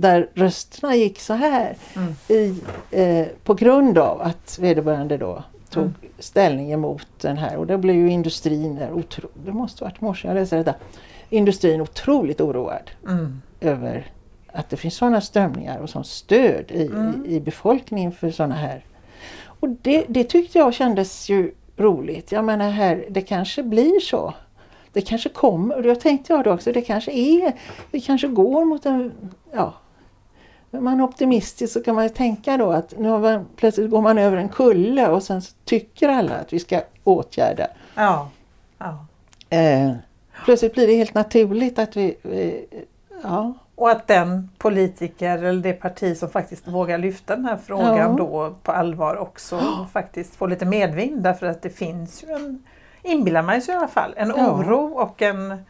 [0.01, 2.15] där rösterna gick så här Mm.
[2.29, 5.95] i, eh, på grund av att vederbörande då tog Mm.
[6.19, 10.35] ställning emot den här och då blev ju industrin, otro, det måste varit morse jag
[10.35, 10.75] läste detta,
[11.31, 13.43] industrin otroligt oroad Mm.
[13.61, 14.07] över
[14.53, 17.25] att det finns sådana strömningar och sånt stöd i, Mm.
[17.27, 18.85] i, i befolkningen för sådana här.
[19.61, 22.33] Och det, det tyckte jag kändes ju roligt.
[22.33, 24.35] Jag menar här, det kanske blir så.
[24.93, 27.53] Det kanske kommer, och jag tänkte jag då också, det kanske är,
[27.91, 29.13] vi kanske går mot en,
[29.53, 29.75] ja,
[30.71, 34.03] är man optimistisk så kan man ju tänka då att nu har man, plötsligt går
[34.03, 37.67] man över en kulle och sen tycker alla att vi ska åtgärda.
[37.95, 38.29] Ja.
[38.79, 39.07] ja.
[39.51, 39.93] Eh,
[40.45, 42.67] plötsligt blir det helt naturligt att vi, vi
[43.23, 47.97] ja, Och att den politiker eller det parti som faktiskt vågar lyfta den här frågan
[47.97, 48.15] Ja.
[48.19, 49.61] då på allvar också
[49.93, 52.63] faktiskt får lite medvind därför att det finns ju en,
[53.03, 54.51] inbillar man sig i alla fall, en Ja.
[54.51, 55.65] oro och en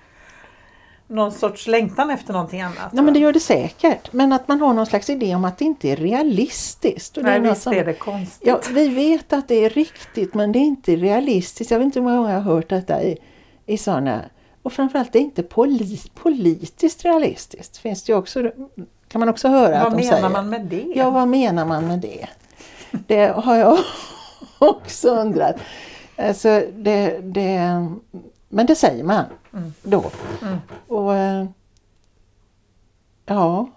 [1.08, 2.92] någon sorts längtan efter någonting annat.
[2.92, 4.12] Nej men det gör det säkert.
[4.12, 7.16] Men att man har någon slags idé om att det inte är realistiskt.
[7.16, 8.48] Och det Nej, är något visst som- är det konstigt.
[8.48, 11.70] Ja, vi vet att det är riktigt men det är inte realistiskt.
[11.70, 13.18] Jag vet inte hur många gånger jag har hört detta i,
[13.66, 14.20] i sådana...
[14.62, 17.76] Och framförallt det är inte poli, politiskt realistiskt.
[17.76, 18.50] Finns det också,
[19.08, 20.28] kan man också höra Vad att de menar säger.
[20.28, 20.92] man med det?
[20.94, 22.26] Ja, vad menar man med det?
[23.06, 23.78] Det har jag
[24.58, 25.56] också undrat.
[26.16, 27.86] Alltså, det, det,
[28.48, 29.72] men det säger man Mm.
[29.82, 30.04] då.
[30.42, 30.58] Mm.
[30.88, 31.46] Och, eh,
[33.26, 33.68] Ja,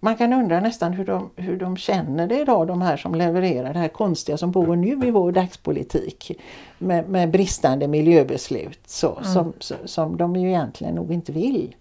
[0.00, 3.72] man kan undra nästan hur de, hur de känner det idag, de här som levererar
[3.72, 6.32] det här konstiga som pågår nu i vår dagspolitik
[6.78, 9.24] med, med bristande miljöbeslut så, Mm.
[9.32, 9.52] som,
[9.84, 11.74] som de ju egentligen nog inte vill.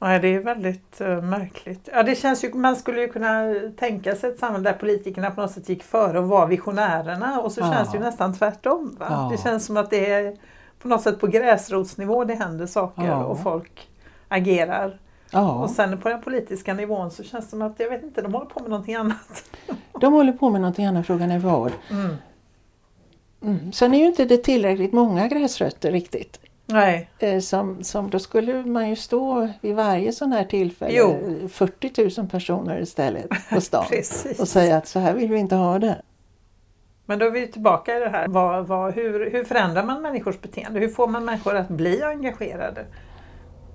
[0.00, 1.88] Nej, det är väldigt eh, märkligt.
[1.92, 5.40] Ja, det känns ju, man skulle ju kunna tänka sig ett samhälle där politikerna på
[5.40, 7.72] något sätt gick före och var visionärerna och så Ja.
[7.72, 8.96] känns det ju nästan tvärtom.
[9.00, 9.28] Ja.
[9.32, 10.36] Det känns som att det är
[10.78, 13.24] på något sätt på gräsrotsnivå det händer saker Ja.
[13.24, 13.88] och folk
[14.28, 14.98] agerar.
[15.62, 18.34] Och sen på den politiska nivån så känns det som att, jag vet inte, de
[18.34, 19.44] håller på med någonting annat.
[20.00, 21.72] de håller på med någonting annat, frågan är vad.
[21.90, 22.14] Mm.
[23.42, 23.72] Mm.
[23.72, 26.40] Sen är ju inte det tillräckligt många gräsrötter riktigt.
[26.72, 31.48] Nej, Eh, Som, som då skulle man ju stå vid varje sån här tillfälle, Jo.
[31.48, 33.84] 40 000 personer istället på stan
[34.38, 36.02] och säga att så här vill vi inte ha det.
[37.06, 38.28] Men då är vi tillbaka i det här.
[38.28, 40.80] Vad, vad, hur, hur förändrar man människors beteende?
[40.80, 42.86] Hur får man människor att bli engagerade?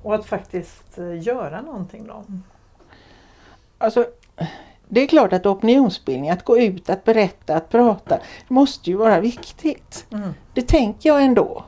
[0.03, 2.23] Och att faktiskt eh, göra någonting då?
[3.77, 4.05] Alltså,
[4.87, 9.19] det är klart att opinionsbildning, att gå ut, att berätta, att prata, måste ju vara
[9.19, 10.05] viktigt.
[10.11, 10.29] Mm.
[10.53, 11.63] Det tänker jag ändå.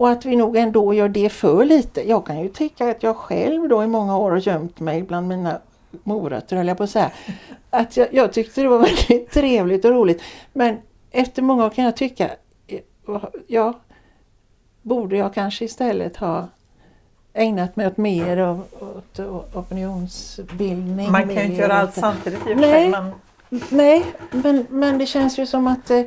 [0.00, 2.08] Och att vi nog ändå gör det för lite.
[2.08, 5.28] Jag kan ju tycka att jag själv då i många år har gömt mig bland
[5.28, 5.60] mina
[6.02, 7.10] morötter höll jag på att säga.
[7.70, 10.22] Att jag, jag tyckte det var väldigt trevligt och roligt.
[10.52, 10.76] Men
[11.10, 12.30] efter många år kan jag tycka,
[13.46, 13.80] ja,
[14.82, 16.48] borde jag kanske istället ha
[17.32, 19.20] ägnat mig åt mer av åt,
[19.54, 21.12] opinionsbildning.
[21.12, 22.90] Man kan ju inte göra allt samtidigt i Nej.
[22.90, 23.12] Men,
[23.68, 26.02] Nej, men, men det känns ju som att eh,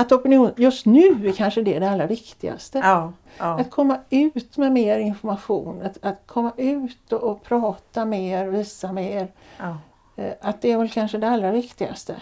[0.00, 2.78] att opinion just nu är kanske det, det allra viktigaste.
[2.78, 8.04] ja, ja, Att komma ut med mer information, att, att komma ut och, och prata
[8.04, 9.28] mer, visa mer.
[9.58, 9.76] ja.
[10.16, 12.16] Eh, att det är väl kanske det allra viktigaste.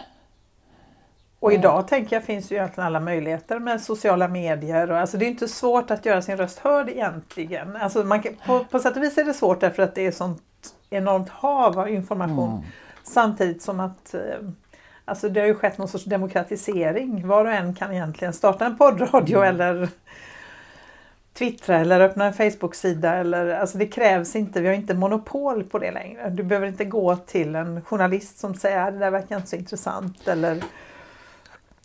[1.41, 4.91] Och idag tänker jag finns ju egentligen alla möjligheter med sociala medier.
[4.91, 7.77] Och, alltså det är inte svårt att göra sin röst hörd egentligen.
[7.77, 10.13] Alltså man kan, på, på sätt och vis är det svårt därför att det är
[10.13, 10.43] sånt
[10.91, 12.65] enormt hav av information.
[13.05, 14.21] Samtidigt som att eh,
[15.09, 17.29] alltså det har ju skett någon sorts demokratisering.
[17.29, 19.89] Var och en kan egentligen starta en poddradio eller
[21.39, 23.15] twittra eller öppna en Facebook-sida.
[23.15, 26.31] Eller, alltså det krävs inte, vi har inte monopol på det längre.
[26.31, 29.57] Du behöver inte gå till en journalist som säger att det där verkar inte så
[29.57, 30.29] intressant.
[30.29, 30.63] Eller,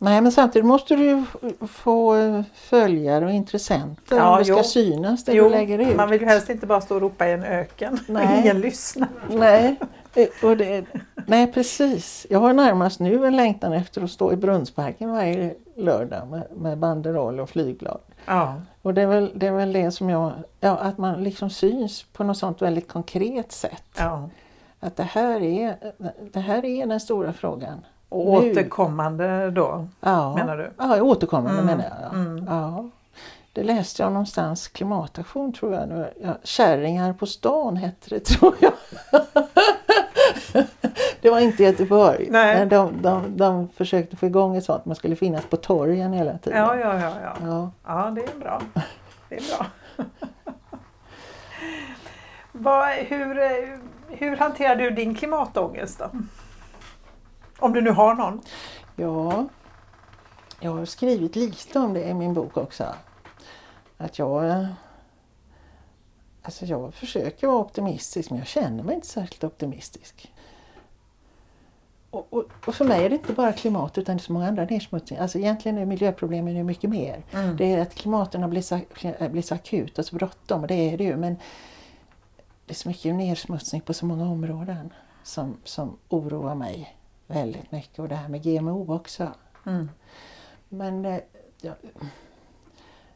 [0.04, 1.24] Nej, men samtidigt måste du ju
[1.68, 5.96] få eh, följare och intressenter Ja, om det ska synas det Jo, du lägger ut.
[5.96, 7.98] man vill ju helst inte bara stå och ropa i en öken.
[8.08, 8.40] Nej.
[8.40, 9.08] Ingen lyssnar.
[9.30, 9.76] Nej,
[10.14, 10.84] eh, och det,
[11.26, 12.26] nej precis.
[12.30, 16.78] Jag har närmast nu en längtan efter att stå i Brunnsparken varje lördag med, med
[16.78, 18.00] banderoll och flygblad.
[18.26, 18.54] Ja.
[18.82, 22.02] Och det är, väl, det är väl det som jag, ja, att man liksom syns
[22.02, 23.84] på något sånt väldigt konkret sätt.
[23.98, 24.30] ja.
[24.80, 25.76] Att det här är,
[26.32, 27.84] det här är den stora frågan.
[28.14, 30.70] Återkommande då, Ja, menar du?
[30.78, 32.10] ja återkommande Mm, menar jag.
[32.12, 32.18] Ja.
[32.18, 32.46] mm.
[32.48, 32.84] Ja.
[33.52, 35.88] Det läste jag någonstans, klimataktion tror jag.
[35.88, 36.12] nu.
[36.22, 38.72] Ja, Kärringar på stan hette det tror jag.
[41.20, 42.28] det var inte Göteborg.
[42.30, 42.58] Nej.
[42.58, 46.38] Men de, de, de försökte få igång ett sånt, man skulle finnas på torgen hela
[46.38, 46.58] tiden.
[46.58, 47.10] Ja, ja, ja.
[47.22, 47.32] ja.
[47.46, 47.70] Ja.
[47.86, 48.60] Ja, det är bra.
[49.28, 49.66] Det är bra.
[52.52, 53.34] Vad, hur,
[54.08, 56.10] hur hanterar du din klimatångest då?
[57.64, 58.40] Om du nu har någon?
[58.96, 59.48] Ja,
[60.60, 62.94] jag har skrivit lite om det i min bok också.
[63.96, 64.66] Att jag, eh,
[66.42, 70.32] alltså jag försöker vara optimistisk men jag känner mig inte särskilt optimistisk.
[72.10, 74.48] Och, och, och för mig är det inte bara klimat utan det är så många
[74.48, 75.22] andra nedsmutsningar.
[75.22, 77.24] Alltså egentligen är miljöproblemen ju mycket mer.
[77.32, 77.56] Mm.
[77.56, 78.80] Det är att klimaten har blivit så,
[79.18, 81.36] blivit så akut och så bråttom och det är det ju men
[82.66, 86.96] det är så mycket nedsmutsning på så många områden som, som oroar mig
[87.34, 89.32] väldigt mycket och det här med GMO också.
[89.66, 89.90] Mm.
[90.68, 91.20] Men eh,
[91.60, 91.74] ja,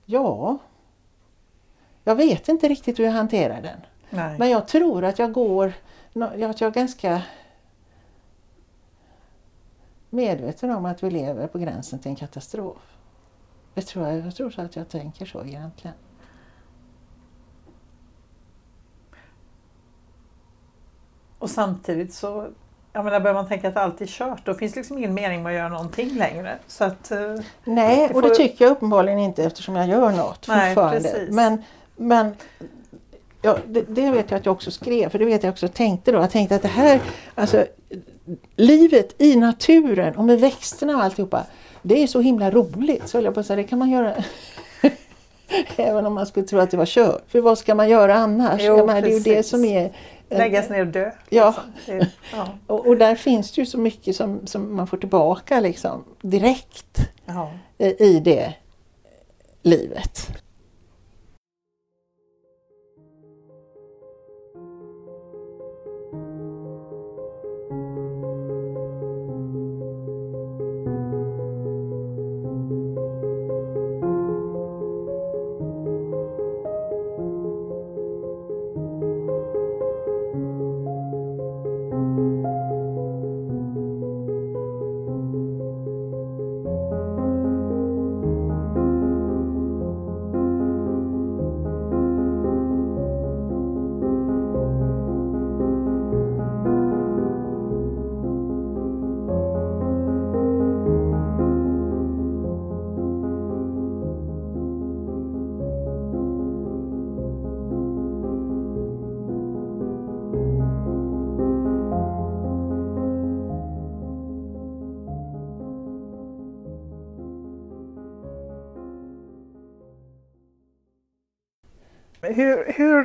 [0.05, 0.59] ja,
[2.05, 3.81] jag vet inte riktigt hur jag hanterar den.
[4.11, 4.39] Nej.
[4.39, 5.73] Men jag tror att jag går,
[6.15, 7.23] att jag är ganska
[10.11, 12.97] medveten om att vi lever på gränsen till en katastrof.
[13.75, 15.97] Jag tror, jag tror så att jag tänker så egentligen.
[21.39, 22.49] Och samtidigt så
[22.99, 25.43] jag menar, börjar man tänka att allt är kört då finns det liksom ingen mening
[25.43, 26.59] med att göra någonting längre.
[26.67, 27.19] Så att, eh,
[27.65, 31.01] Nej, Det och det tycker jag uppenbarligen inte eftersom jag gör något Nej, fortfarande.
[31.01, 31.35] precis.
[31.35, 31.63] Men,
[31.97, 32.35] men
[33.43, 36.13] ja, det, det vet jag att jag också skrev, för det vet jag också tänkte
[36.13, 36.19] då.
[36.19, 37.01] Jag tänkte att det här,
[37.35, 37.67] alltså
[38.57, 41.45] livet i naturen och med växterna och alltihopa,
[41.83, 43.09] det är så himla roligt.
[43.09, 44.15] Så jag på att säga, det kan man göra
[45.77, 47.23] även om man skulle tro att det var kört.
[47.29, 48.61] För vad ska man göra annars?
[48.65, 49.93] Jo, menar, det är ju det som är
[50.31, 51.11] läggas ner och dö.
[51.29, 51.55] Ja.
[51.87, 52.11] liksom.
[52.33, 52.49] Ja.
[52.67, 57.09] och, och där finns det ju så mycket som, som man får tillbaka liksom direkt
[57.27, 57.53] Ja.
[57.79, 58.55] i det
[59.63, 60.29] livet.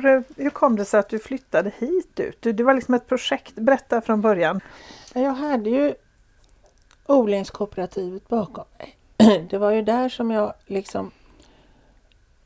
[0.04, 2.38] Hur, hur, kom det sig att du flyttade hit ut?
[2.42, 4.60] Det var liksom ett projekt, berätta från början.
[5.14, 5.94] Jag hade ju
[7.06, 8.96] odlingskooperativet bakom mig.
[9.50, 11.10] Det var ju där som jag liksom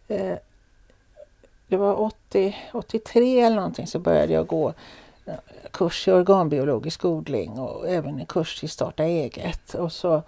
[0.08, 0.38] eh,
[1.68, 4.74] det var 80, 83 eller någonting så började jag gå
[5.26, 5.34] eh,
[5.72, 9.74] kurs i organbiologisk odling och även en kurs i starta eget.
[9.74, 10.22] Och så, eh,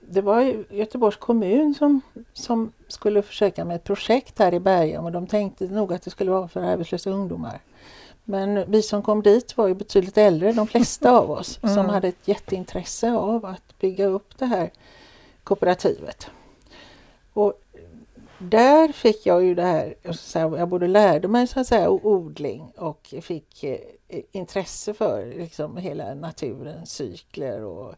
[0.00, 2.00] det var Göteborgs kommun som,
[2.32, 6.10] som skulle försöka med ett projekt här i Bergum och de tänkte nog att det
[6.10, 7.60] skulle vara för arbetslösa ungdomar.
[8.24, 11.74] Men vi som kom dit var ju betydligt äldre, de flesta av oss, mm.
[11.74, 14.70] som hade ett jätteintresse av att bygga upp det här
[15.44, 16.30] kooperativet.
[17.32, 17.52] Och
[18.38, 19.94] där fick jag ju det här,
[20.32, 23.78] jag både lärde mig så att säga odling och fick eh,
[24.32, 27.64] intresse för liksom hela naturens cykler.
[27.64, 27.94] Och,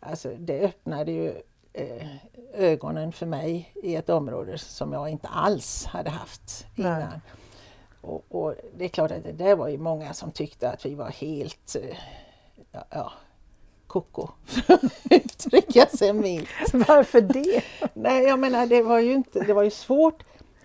[0.00, 2.06] alltså, det öppnade ju eh,
[2.54, 7.20] ögonen för mig i ett område som jag inte alls hade haft innan.
[8.00, 10.94] Och, och, det är klart att det där var ju många som tyckte att vi
[10.94, 11.96] var helt eh,
[12.72, 13.12] ja, ja,
[13.86, 14.28] koko,
[15.10, 16.48] uttrycka sig milt.
[16.72, 17.62] Varför det?
[17.94, 20.22] Nej, jag menar det var ju inte, det var ju svårt.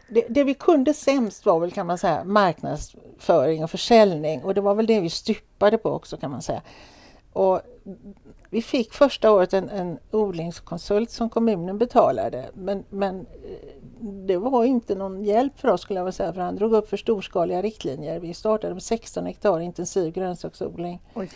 [0.09, 4.61] Det, det, vi kunde sämst var väl kan man säga marknadsföring och försäljning och det
[4.61, 6.61] var väl det vi stupade på också kan man säga.
[7.33, 7.61] Och
[8.49, 13.25] vi fick första året en, en odlingskonsult som kommunen betalade men, men eh,
[14.01, 16.89] det var inte någon hjälp för oss skulle jag vilja säga för han drog upp
[16.89, 18.19] för storskaliga riktlinjer.
[18.19, 21.01] Vi startade med 16 hektar intensiv grönsaksodling.
[21.13, 21.29] Oj,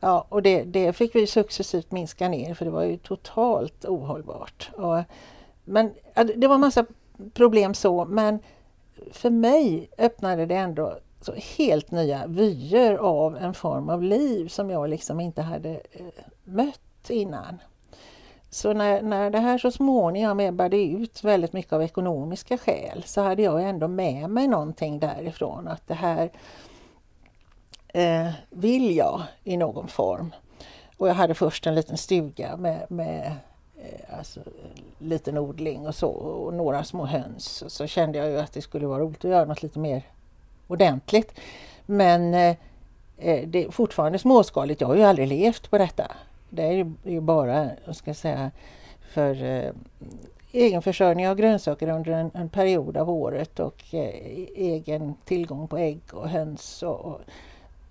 [0.00, 4.70] Ja, och det, det fick vi successivt minska ner för det var ju totalt ohållbart.
[4.74, 5.02] Och,
[5.64, 5.90] men
[6.36, 6.86] det var massa
[7.34, 8.38] problem så men
[9.12, 14.70] för mig öppnade det ändå så helt nya vyer av en form av liv som
[14.70, 17.58] jag liksom inte hade eh, mött innan.
[18.50, 23.20] Så när, när det här så småningom ebbade ut väldigt mycket av ekonomiska skäl så
[23.20, 26.30] hade jag ändå med mig någonting därifrån att det här
[27.88, 30.34] eh, vill jag i någon form.
[30.96, 33.32] Och jag hade först en liten stuga med, med
[33.76, 34.40] eh, alltså,
[34.98, 37.64] liten odling och så och några små höns.
[37.66, 40.02] Så kände jag ju att det skulle vara roligt att göra något lite mer
[40.66, 41.40] ordentligt.
[41.86, 42.56] Men eh,
[43.18, 44.80] eh, det är fortfarande småskaligt.
[44.80, 46.12] Jag har ju aldrig levt på detta.
[46.50, 48.50] Det är ju bara, jag ska säga,
[49.00, 49.70] för eh,
[50.52, 54.08] egenförsörjning av grönsaker under en, en, period av året och eh,
[54.56, 57.20] egen tillgång på ägg och höns och, och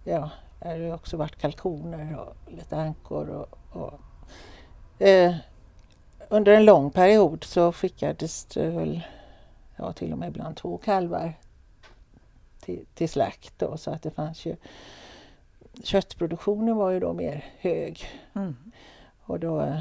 [0.04, 3.30] ja, det har också varit kalkoner och lite ankor.
[3.30, 4.00] Och, och
[5.08, 5.36] eh,
[6.30, 9.02] under en lång period så skickades det väl
[9.76, 11.34] ja, till och med ibland två kalvar
[12.66, 13.60] till, till slakt.
[13.60, 14.56] Då, så att det fanns ju
[15.84, 18.06] Köttproduktionen var ju då mer hög.
[18.34, 18.56] Mm.
[19.22, 19.78] Och då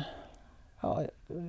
[0.80, 1.02] ja,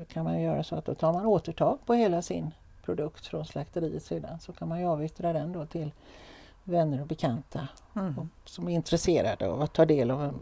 [0.08, 2.52] kan man göra så att då tar man återtag på hela sin
[2.86, 5.92] produkt från slakteriet sedan så kan man ju avyttra den då till
[6.64, 8.20] vänner och bekanta mm.
[8.20, 10.40] och som är intresserade av att ta del av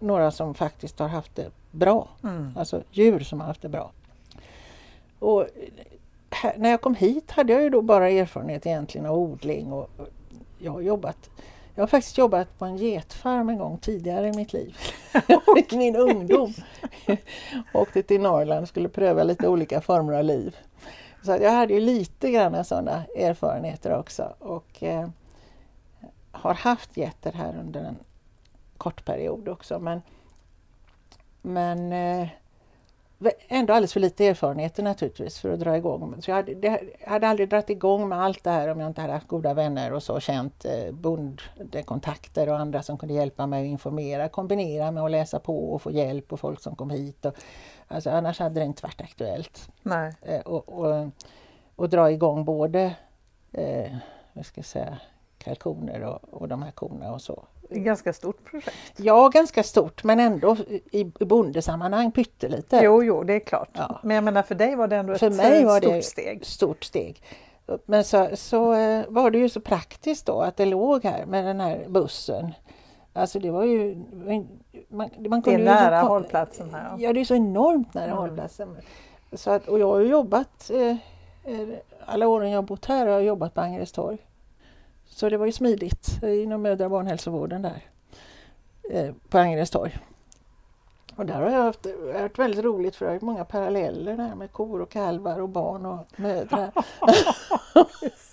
[0.00, 2.08] några som faktiskt har haft det bra.
[2.22, 2.56] Mm.
[2.56, 3.90] Alltså djur som har haft det bra.
[5.18, 5.46] Och
[6.30, 9.90] här, när jag kom hit hade jag ju då bara erfarenhet egentligen av odling och
[10.58, 11.30] jag har jobbat
[11.78, 14.76] jag har faktiskt jobbat på en getfarm en gång tidigare i mitt liv.
[15.70, 16.54] I min ungdom.
[17.74, 20.56] Åkte till Norrland och skulle pröva lite olika former av liv.
[21.22, 24.34] Så jag hade ju lite grann sådana erfarenheter också.
[24.38, 25.08] Och, eh,
[26.32, 27.96] har haft getter här under en
[28.76, 29.78] kort period också.
[29.78, 30.02] Men,
[31.42, 32.28] men eh,
[33.48, 36.22] ändå alldeles för lite erfarenheter naturligtvis för att dra igång.
[36.22, 38.90] Så jag hade, det, jag hade aldrig dragit igång med allt det här om jag
[38.90, 43.46] inte hade haft goda vänner och så känt eh, bondkontakter och andra som kunde hjälpa
[43.46, 46.90] mig att informera, kombinera med att läsa på och få hjälp och folk som kom
[46.90, 47.24] hit.
[47.24, 47.34] Och,
[47.88, 49.68] alltså, annars hade det inte varit aktuellt.
[49.82, 50.14] Nej.
[50.22, 51.10] Eh, och, och,
[51.76, 52.96] och, dra igång både
[53.52, 53.92] eh,
[54.42, 54.98] ska säga,
[55.38, 57.44] kalkoner och, och de här korna och så.
[57.70, 58.76] Ganska stort projekt.
[58.96, 60.56] Ja, ganska stort men ändå
[60.92, 62.80] i, bondesammanhang pyttelite.
[62.82, 63.70] Jo, jo, det är klart.
[63.72, 64.00] Ja.
[64.02, 66.46] Men jag menar för dig var det ändå för ett mig var stort det steg.
[66.46, 67.22] stort steg.
[67.84, 71.44] Men så, så eh, var det ju så praktiskt då att det låg här med
[71.44, 72.54] den här bussen.
[73.12, 73.96] Alltså det var ju...
[74.88, 76.96] Man, man kunde det är nära ju, hållplatsen här.
[76.98, 77.12] Ja.
[77.12, 78.16] det är så enormt nära mm.
[78.16, 78.76] hållplatsen.
[79.32, 80.96] Så att, och jag har jobbat, eh,
[81.52, 81.68] eh,
[82.06, 84.18] alla åren jag har bott här har jag jobbat på Angeredstorg.
[85.08, 87.82] Så det var ju smidigt inom mödra och barnhälsovården där
[88.90, 89.98] eh, på Angeredstorg.
[91.16, 94.52] Och där har jag haft, haft väldigt roligt för det är många paralleller där med
[94.52, 96.72] kor och kalvar och barn och mödrar.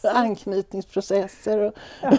[0.13, 1.59] Anknytningsprocesser.
[1.59, 1.73] Och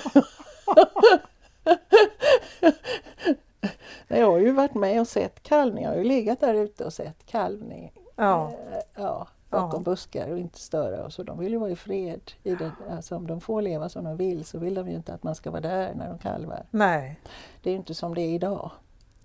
[4.08, 6.92] jag har ju varit med och sett kalvning, jag har ju legat där ute och
[6.92, 7.92] sett kalvning.
[8.16, 8.52] Ja.
[8.94, 9.28] ja
[9.62, 9.90] bakom Ja.
[9.90, 11.18] buskar och inte störa oss.
[11.18, 12.20] Och de vill ju vara i fred.
[12.42, 15.14] I det, alltså om de får leva som de vill så vill de ju inte
[15.14, 16.66] att man ska vara där när de kalvar.
[16.70, 17.20] Nej.
[17.62, 18.70] Det är ju inte som det är idag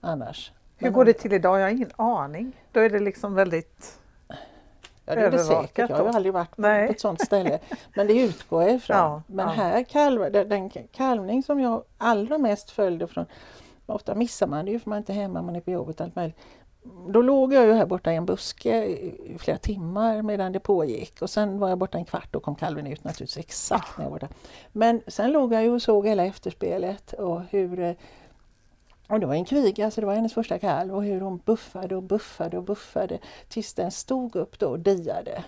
[0.01, 0.51] annars.
[0.77, 1.59] Hur Men går det till idag?
[1.59, 2.55] Jag har ingen aning.
[2.71, 3.97] Då är det liksom väldigt...
[5.05, 5.89] Ja, det är det säkert.
[5.89, 7.59] Jag har ju aldrig varit på, på ett sådant ställe.
[7.95, 8.97] Men det utgår jag ifrån.
[8.97, 9.53] Ja, Men ja.
[9.53, 13.25] här kalvar, den, den kalvning som jag allra mest följde från,
[13.86, 16.01] ofta missar man det ju för man är inte hemma, man är på jobbet.
[16.01, 16.38] Allt möjligt.
[16.84, 21.21] Då låg jag ju här borta i en buske i flera timmar medan det pågick
[21.21, 24.11] och sen var jag borta en kvart och kom kalven ut naturligtvis exakt när jag
[24.11, 24.34] var borta.
[24.71, 27.93] Men sen låg jag ju och såg hela efterspelet och hur eh,
[29.11, 31.95] och det var en kviga, alltså det var hennes första kalv och hur hon buffade
[31.95, 33.19] och buffade och buffade
[33.49, 35.43] tills den stod upp då och diade.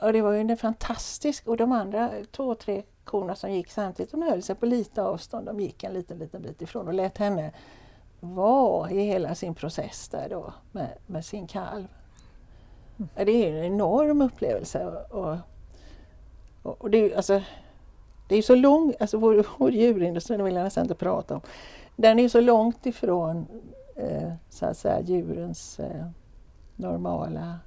[0.00, 4.10] Och det var ju en fantastisk och de andra två, tre korna som gick samtidigt,
[4.12, 5.46] de höll sig på lite avstånd.
[5.46, 7.52] De gick en liten, liten bit ifrån och lät henne
[8.34, 11.86] vara i hela sin process där då med, med sin kalv.
[13.14, 14.86] Ja, Det är en enorm upplevelse.
[15.10, 15.36] Och,
[16.62, 17.42] och, och, det, är, alltså,
[18.28, 21.40] det är så långt, alltså vår, vår djurindustri, vill jag nästan inte prata om,
[21.96, 23.46] den är så långt ifrån
[23.96, 26.06] eh, så att säga djurens eh,
[26.76, 27.58] normala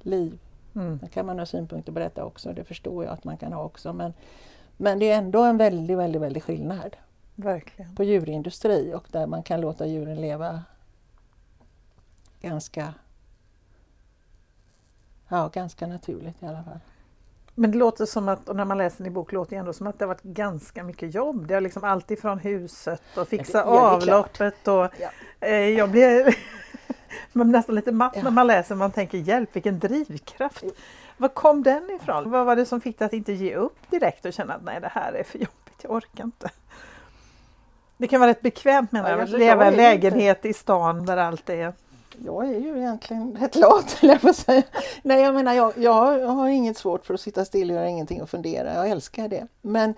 [0.00, 0.38] liv.
[0.74, 0.98] Mm.
[1.02, 3.64] Det kan man ha synpunkter på detta också, det förstår jag att man kan ha
[3.64, 3.92] också.
[3.92, 4.12] Men,
[4.76, 6.96] men det är ändå en väldigt, väldigt, väldigt skillnad
[7.36, 7.94] Verkligen.
[7.94, 10.62] på djurindustri och där man kan låta djuren leva
[12.40, 12.94] ganska,
[15.28, 16.78] ja, ganska naturligt i alla fall.
[17.54, 19.86] Men det låter som att, och när man läser din bok, låter det ändå som
[19.86, 21.46] att det har varit ganska mycket jobb.
[21.46, 25.10] Det har liksom allt ifrån huset och fixa Ja, avloppet och Ja.
[25.40, 26.36] eh, jag blir
[27.32, 28.22] man nästan lite matt Ja.
[28.22, 30.64] när man läser, man tänker hjälp vilken drivkraft.
[31.16, 32.30] Var kom den ifrån?
[32.30, 34.80] Vad var det som fick dig att inte ge upp direkt och känna att nej
[34.80, 36.50] det här är för jobbigt, jag orkar inte.
[37.96, 40.44] Det kan vara rätt bekvämt menar Ja, jag, att leva i en är inte- lägenhet
[40.44, 41.72] i stan där allt är...
[42.24, 44.62] Jag är ju egentligen rätt lat, höll jag säga.
[45.02, 48.22] Nej, jag menar, jag, jag har inget svårt för att sitta still och göra ingenting
[48.22, 48.74] och fundera.
[48.74, 49.46] Jag älskar det.
[49.62, 49.94] Men,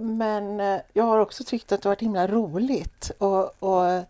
[0.00, 3.10] men eh, jag har också tyckt att det har varit himla roligt.
[3.18, 4.02] Och, och,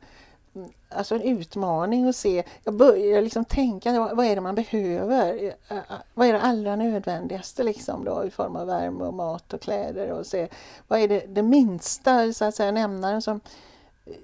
[0.88, 2.44] alltså en utmaning att se.
[2.64, 5.54] Jag börjar liksom tänka, vad vad är det man behöver?
[5.68, 5.82] Eh, eh,
[6.14, 10.10] Vad är det allra nödvändigaste liksom då, i form av värme och mat och kläder?
[10.10, 10.48] Och se,
[10.88, 13.40] vad är det, det minsta så att säga, nämnaren som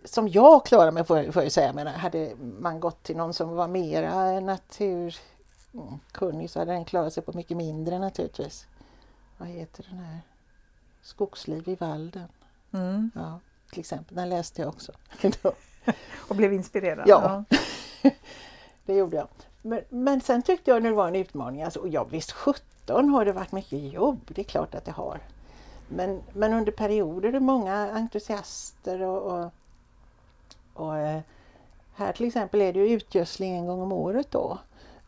[0.05, 3.57] som jag klarar mig får, får jag säga, men hade man gått till någon som
[3.57, 8.67] var mera naturkunnig så hade den klarat sig på mycket mindre naturligtvis.
[9.39, 10.21] Vad heter den här?
[11.03, 12.29] Skogsliv i Valden.
[12.73, 13.11] Mm.
[13.15, 13.41] Ja,
[13.71, 14.17] till exempel.
[14.17, 14.93] Den läste jag också.
[16.28, 17.09] Och blev inspirerad.
[17.09, 17.45] Ja.
[18.87, 19.28] det gjorde jag.
[19.62, 21.62] Men, men sen tyckte jag det var en utmaning.
[21.62, 24.93] Alltså, och ja, visst 17 har det varit mycket jobb, det är klart att det
[24.93, 25.20] har.
[25.89, 29.53] Men, men under perioder är det många entusiaster och, och,
[30.74, 31.20] och eh,
[31.95, 34.59] här till exempel är det ju utgödsling en gång om året då.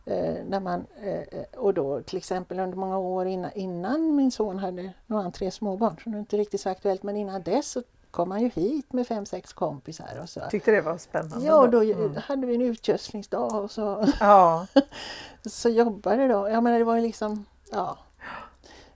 [0.05, 4.59] Eh, när man, eh, och då till exempel under många år innan, innan min son
[4.59, 7.41] hade, nu har han tre småbarn så det är inte riktigt så aktuellt, men innan
[7.41, 10.41] dess så kom han ju hit med fem, sex kompisar och så.
[10.51, 11.45] Tyckte det var spännande.
[11.45, 12.15] Ja, då Mm.
[12.27, 14.67] hade vi en utgödslingsdag och så, Ja,
[15.45, 16.49] så jobbade då.
[16.49, 17.97] Jag menar det var ju liksom, ja,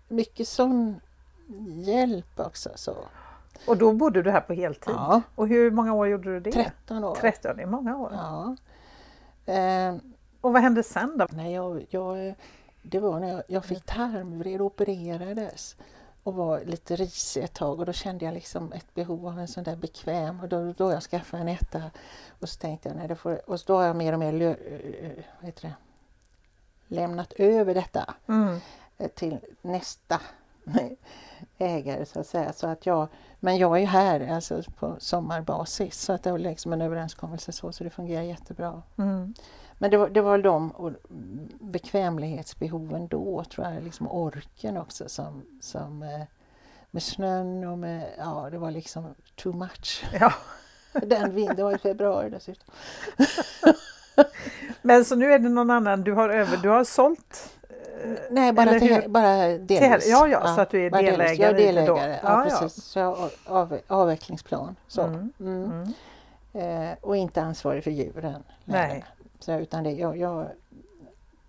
[0.07, 1.01] mycket sån
[1.83, 2.69] hjälp också.
[2.75, 2.95] Så.
[3.67, 4.93] och då bodde du här på heltid.
[4.97, 6.51] Ja, Och hur många år gjorde du det?
[6.51, 7.15] 13 år.
[7.15, 8.11] 13, det är många år.
[8.13, 8.55] Ja.
[9.53, 9.95] Eh,
[10.41, 11.27] Och vad hände sen då?
[11.31, 12.35] nej, jag, jag,
[12.81, 15.75] det var när jag, jag fick tarmvred och opererades
[16.23, 19.47] och var lite risig ett tag och då kände jag liksom ett behov av en
[19.47, 21.91] sån där bekväm och då, då jag skaffade en etta
[22.39, 24.49] och så tänkte jag nej, det får, och då har jag mer och mer lö,
[24.49, 25.73] eh, vad heter det,
[26.95, 28.59] lämnat över detta Mm.
[29.15, 30.21] till nästa
[31.57, 32.53] ägare så att säga.
[32.53, 33.07] Så att jag,
[33.39, 37.51] men jag är ju här alltså på sommarbasis så att det var liksom en överenskommelse
[37.51, 38.81] så, så det fungerar jättebra.
[38.97, 39.33] Mm.
[39.81, 40.91] Men det var, det var de och
[41.59, 46.21] bekvämlighetsbehoven då tror jag, liksom orken också som, som eh,
[46.91, 50.05] med snön och med, ja det var liksom too much.
[50.19, 50.33] Ja.
[51.01, 52.73] Den vinden, var i februari dessutom.
[54.81, 57.57] Men så nu är det någon annan, du har, över, du har sålt?
[58.29, 60.09] Nej, bara, till, bara delvis.
[60.09, 62.59] ja, ja, så att du är delägare Jag är delägare, ja, Ja, ja.
[62.59, 62.83] precis.
[62.83, 64.75] Så jag av, avvecklingsplan.
[64.87, 65.01] Så.
[65.01, 65.33] Mm.
[65.39, 65.93] Mm.
[66.53, 66.89] Mm.
[66.89, 68.43] Eh, och inte ansvarig för djuren.
[68.65, 69.05] Nej.
[69.43, 70.47] Så, utan det, jag, jag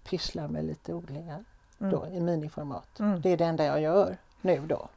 [0.04, 1.44] pysslar med lite odlingar
[1.78, 3.00] då, i miniformat.
[3.00, 3.20] Mm.
[3.20, 4.88] Det är det enda jag gör nu då.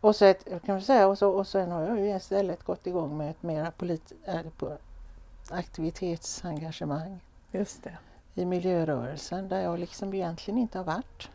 [0.00, 2.86] Och, så ett, kan man säga, och, så, och sen har jag ju istället gått
[2.86, 4.76] igång med ett mera polit, äh, på
[5.50, 7.20] aktivitetsengagemang
[7.52, 7.98] Just det.
[8.34, 11.30] i miljörörelsen där jag liksom egentligen inte har varit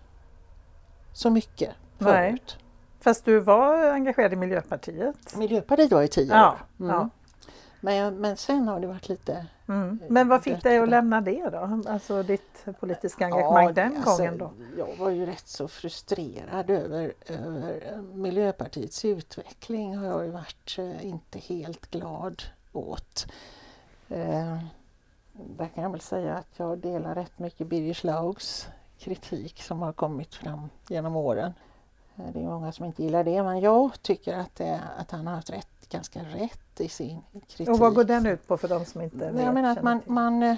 [1.14, 2.32] så mycket Nej.
[2.32, 2.58] förut.
[3.00, 5.36] Fast du var engagerad i Miljöpartiet?
[5.36, 6.86] Miljöpartiet var i tio Ja, år.
[6.86, 6.96] Mm.
[6.96, 7.10] ja.
[7.82, 9.46] Men, men sen har det varit lite...
[9.68, 10.00] Mm.
[10.10, 11.82] Men vad fick dig att lämna det då?
[11.88, 14.52] Alltså ditt politiska engagemang ja, den alltså, gången då?
[14.78, 21.06] Jag var ju rätt så frustrerad över, över Miljöpartiets utveckling har jag ju varit eh,
[21.06, 22.44] inte helt glad
[22.74, 23.28] åt.
[24.10, 24.58] Eh,
[25.34, 28.68] där kan jag väl säga att jag delar rätt mycket Birger Schlaugs
[29.00, 31.54] kritik som har kommit fram genom åren.
[32.16, 35.28] Eh, det är många som inte gillar det men jag tycker att, det, att han
[35.28, 37.70] har haft rätt, ganska rätt i sin kritik.
[37.70, 39.46] Och vad går den ut på för de som inte vet?
[39.46, 40.58] Jag menar att man, man, eh,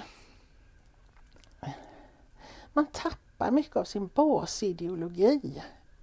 [2.72, 5.62] man tappar mycket av sin basideologi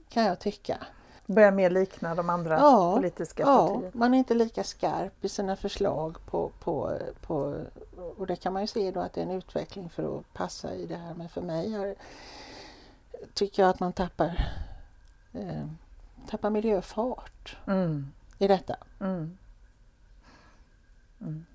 [0.09, 0.77] kan jag tycka.
[1.25, 3.91] Börjar mer likna de andra ja, politiska ja, partierna?
[3.93, 7.65] man är inte lika skarp i sina förslag på, på, på
[8.17, 10.73] och det kan man ju se då att det är en utveckling för att passa
[10.73, 11.95] i det här men för mig har,
[13.33, 14.53] tycker jag att man tappar
[15.33, 15.65] eh,
[16.29, 18.11] tappar miljöfart mm.
[18.37, 18.75] I detta.
[18.99, 19.37] Mm.
[21.21, 21.45] Mm.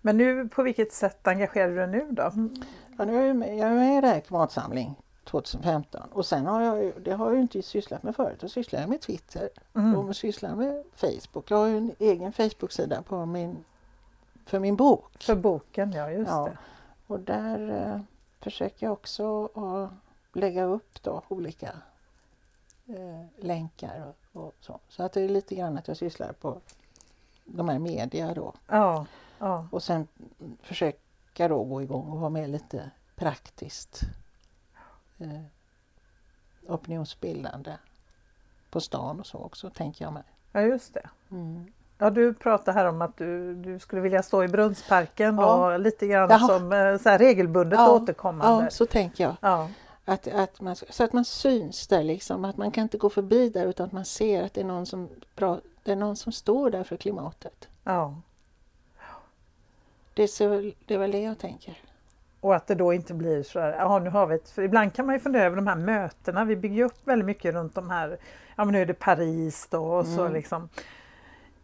[0.00, 2.32] Men nu, på vilket sätt engagerar du dig nu då?
[2.98, 6.46] Ja, nu är jag, med, jag är med i det här klimatsamling 2015 och sen
[6.46, 8.38] har jag det har jag inte sysslat med förut.
[8.40, 9.96] Jag sysslar med Twitter mm.
[9.96, 11.50] och sysslar med Facebook.
[11.50, 13.64] Jag har ju en egen Facebook-sida på min,
[14.44, 15.22] för min bok.
[15.22, 16.44] För boken, ja just ja.
[16.44, 16.58] det.
[17.06, 18.00] Och där eh,
[18.40, 19.90] försöker jag också att
[20.32, 21.72] lägga upp då olika
[22.86, 24.80] eh, länkar och, och, så.
[24.88, 26.60] Så att det är lite grann att jag sysslar på
[27.44, 28.54] de här media då.
[28.66, 29.06] Ja,
[29.38, 29.68] ja.
[29.70, 30.06] Och sen
[30.62, 34.00] försöka då gå igång och vara med lite praktiskt
[35.18, 35.42] eh,
[36.66, 37.72] opinionsbildande
[38.70, 40.22] på stan och så också, tänker jag mig.
[40.52, 41.08] Ja, just det.
[41.30, 41.72] Mm.
[41.98, 45.72] Ja, du pratade här om att du, du skulle vilja stå i Brunnsparken ja.
[45.72, 46.48] och lite grann Jaha.
[46.48, 47.90] som eh, så regelbundet ja.
[47.90, 48.64] återkommande.
[48.64, 49.36] Ja, så tänker jag.
[49.40, 49.68] Ja.
[50.04, 53.48] Att, att man, så att man syns där liksom, att man kan inte gå förbi
[53.48, 56.32] där utan att man ser att det är någon som, bra, det är någon som
[56.32, 57.68] står där för klimatet.
[57.84, 58.20] Ja.
[60.14, 61.78] Det är, så, det är väl det jag tänker.
[62.40, 64.94] Och att det då inte blir så här, ja nu har vi ett, för ibland
[64.94, 67.90] kan man ju fundera över de här mötena, vi bygger upp väldigt mycket runt de
[67.90, 68.18] här,
[68.56, 70.16] ja men nu är det Paris då och mm.
[70.16, 70.68] så liksom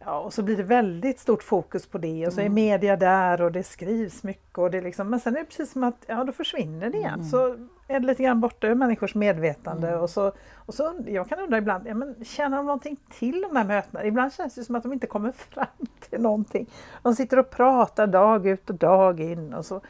[0.05, 2.53] Ja, och så blir det väldigt stort fokus på det och så är mm.
[2.53, 5.83] media där och det skrivs mycket och det liksom, men sen är det precis som
[5.83, 7.13] att ja, då försvinner det igen.
[7.13, 7.25] Mm.
[7.25, 10.01] Så är det lite grann borta ur människors medvetande mm.
[10.01, 13.55] och, så, och så jag kan undra ibland, ja, men känner de någonting till de
[13.55, 14.05] här mötena?
[14.05, 16.69] Ibland känns det som att de inte kommer fram till någonting.
[17.01, 19.81] De sitter och pratar dag ut och dag in och så,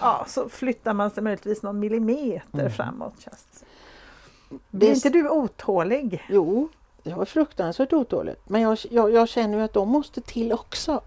[0.00, 2.70] ja, så flyttar man sig möjligtvis någon millimeter mm.
[2.70, 3.20] framåt.
[3.20, 3.66] Känns det.
[4.70, 6.24] Blir inte du otålig?
[6.28, 6.68] Jo,
[7.02, 8.34] jag är fruktansvärt otålig.
[8.44, 11.00] Men jag, jag, jag känner ju att de måste till också.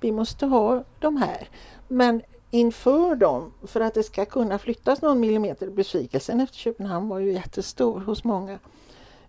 [0.00, 1.48] Vi måste ha de här.
[1.88, 2.22] Men
[2.54, 7.32] inför dem, för att det ska kunna flyttas någon millimeter, besvikelsen efter Köpenhamn var ju
[7.32, 8.58] jättestor hos många.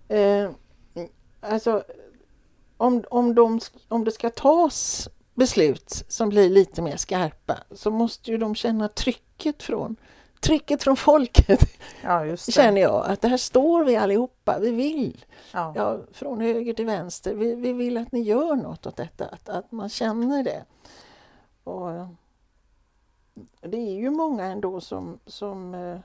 [0.08, 0.50] Eh,
[1.40, 1.84] alltså,
[2.78, 8.32] om, om, de, om det ska tas beslut som blir lite mer skarpa så måste
[8.32, 9.96] ju de känna trycket från
[10.40, 11.60] trycket från folket
[12.04, 13.06] ja, känner jag.
[13.06, 15.26] Att här står vi allihopa, vi vill.
[15.54, 15.74] Ja.
[15.76, 16.00] ja.
[16.12, 19.72] från höger till vänster, vi, vi vill att ni gör något åt detta, att, att
[19.72, 20.64] man känner det.
[21.64, 21.90] Och
[23.62, 26.00] det är ju många ändå som, som, eh,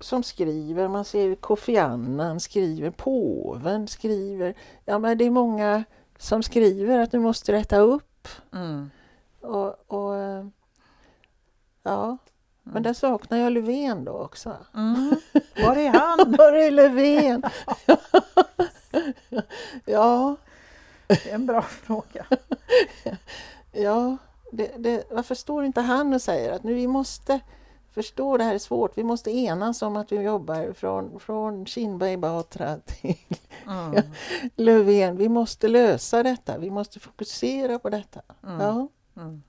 [0.00, 4.54] som skriver, man ser Kofi Annan skriver, påven skriver.
[4.84, 5.84] Ja men det är många
[6.18, 8.28] som skriver att du måste rätta upp.
[8.52, 8.90] Mm.
[9.40, 10.14] Och, och
[11.86, 12.18] Ja,
[12.62, 12.82] men mm.
[12.82, 14.56] där saknar jag Löfven då också.
[14.74, 15.14] Mm.
[15.64, 16.32] Var är han?
[16.38, 17.42] Var är Löfven?
[19.84, 20.36] ja.
[21.06, 22.26] Det är en bra fråga.
[23.72, 24.16] ja,
[24.56, 27.40] det, det, varför står inte han och säger att nu vi måste
[27.94, 28.98] förstå det här är svårt.
[28.98, 33.16] Vi måste enas om att vi jobbar från, från Kinberg Batra till
[33.66, 34.02] mm.
[34.56, 35.16] Löfven.
[35.16, 36.58] Vi måste lösa detta.
[36.58, 38.20] Vi måste fokusera på detta.
[38.42, 38.60] Mm.
[38.60, 38.88] Ja.
[39.16, 39.42] Mm.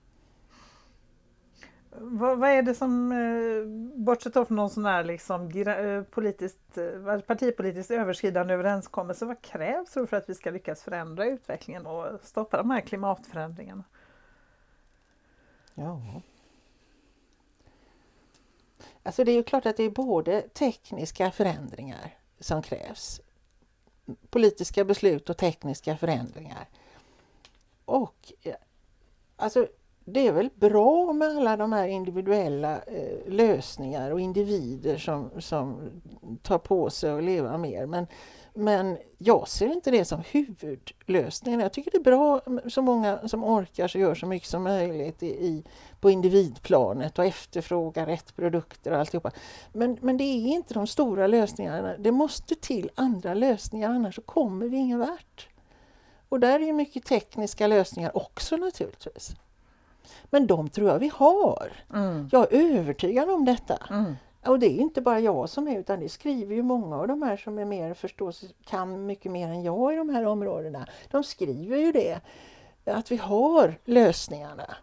[1.97, 7.19] Vad, vad, är det som, eh, bortsett från någon sån här liksom, eh, politiskt, eh,
[7.19, 12.71] partipolitiskt överskridande överenskommelse, vad krävs för att vi ska lyckas förändra utvecklingen och stoppa de
[12.71, 13.83] här klimatförändringarna?
[15.75, 16.01] Ja.
[19.03, 23.21] Alltså det är ju klart att det är både tekniska förändringar som krävs,
[24.29, 26.67] politiska beslut och tekniska förändringar.
[27.85, 28.55] Och eh,
[29.35, 29.67] alltså
[30.05, 35.91] det är väl bra med alla de här individuella eh, lösningar och individer som, som
[36.41, 37.85] tar på sig att leva mer.
[37.85, 38.07] Men,
[38.55, 41.59] men jag ser inte det som huvudlösningen.
[41.59, 45.23] Jag tycker det är bra så många som orkar så gör så mycket som möjligt
[45.23, 45.63] i, i,
[45.99, 49.31] på individplanet och efterfrågar rätt produkter och alltihopa.
[49.73, 51.97] Men, men det är inte de stora lösningarna.
[51.97, 55.47] Det måste till andra lösningar annars kommer vi ingen vart.
[56.29, 59.35] Och där är mycket tekniska lösningar också naturligtvis.
[60.25, 61.71] Men de tror jag vi har.
[61.93, 62.29] Mm.
[62.31, 63.77] Jag är övertygad om detta.
[63.89, 64.15] Mm.
[64.45, 67.21] Och det är inte bara jag som är utan det skriver ju många av de
[67.21, 70.87] här som är mer förstås, kan mycket mer än jag i de här områdena.
[71.11, 72.21] De skriver ju det,
[72.85, 74.75] att vi har lösningarna.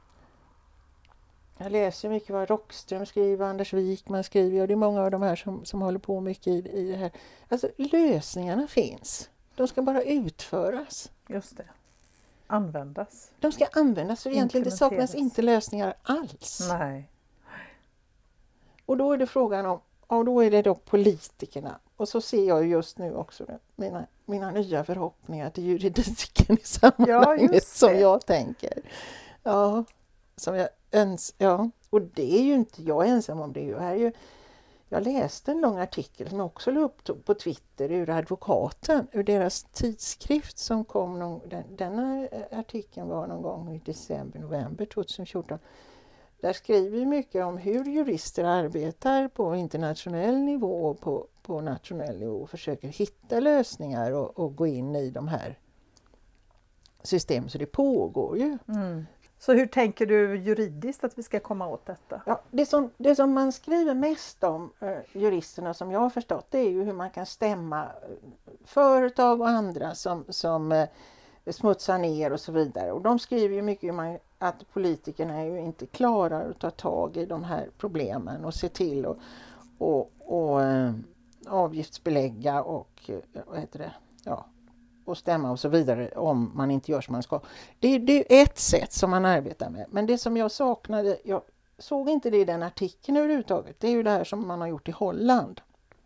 [1.59, 5.23] Jag läser mycket vad Rockström skriver, Anders Wikman skriver och det är många av de
[5.23, 7.11] här som, som håller på mycket i, i det här.
[7.49, 11.11] Alltså lösningarna finns, de ska bara utföras.
[11.29, 11.65] Just det.
[12.47, 13.31] Användas.
[13.41, 16.69] De ska användas, för egentligen det saknas inte lösningar alls.
[16.69, 17.09] Nej.
[18.87, 21.79] Och då är det frågan om, och då är det då politikerna.
[21.97, 27.55] Och så ser jag just nu också mina, mina nya förhoppningar till juridiken i sammanhanget
[27.55, 28.83] just som jag tänker.
[29.43, 29.85] Ja,
[30.37, 31.71] som jag öns ja.
[31.91, 33.81] Och det är ju inte jag ensam om det.
[33.81, 34.13] Här är ju,
[34.89, 39.23] jag läste en lång artikel som jag också la upp på Twitter ur advokaten, ur
[39.23, 44.87] deras tidskrift som kom någon, den, denna eh, artikeln var någon gång i december, november
[44.87, 45.59] 2014.
[46.43, 52.19] Där skriver vi mycket om hur jurister arbetar på internationell nivå och på, på nationell
[52.19, 55.59] nivå och försöker hitta lösningar och, och gå in i de här
[57.03, 57.51] systemen.
[57.51, 58.59] Så det pågår ju.
[58.69, 59.07] Mm.
[59.39, 62.23] Så hur tänker du juridiskt att vi ska komma åt detta?
[62.27, 66.47] Ja, det, som, det som man skriver mest om, eh, juristerna som jag har förstått,
[66.51, 67.89] det är ju hur man kan stämma eh,
[68.65, 70.89] företag och andra som, som eh,
[71.51, 72.93] smutsar ner och så vidare.
[72.93, 77.17] Och de skriver ju mycket om man- att politikerna ju inte klarar att ta tag
[77.17, 79.17] i de här problemen och se till att
[79.79, 80.93] och, och, eh,
[81.47, 83.93] avgiftsbelägga och eh, vad heter det?
[84.25, 84.47] Ja,
[85.05, 87.41] och stämma och så vidare om man inte gör som man ska.
[87.79, 89.87] Det, det är ett sätt som man arbetar med.
[89.91, 91.43] Men det som jag saknade, jag
[91.79, 94.69] såg inte det i den artikeln överhuvudtaget, det är ju det här som man har
[94.69, 95.61] gjort i Holland.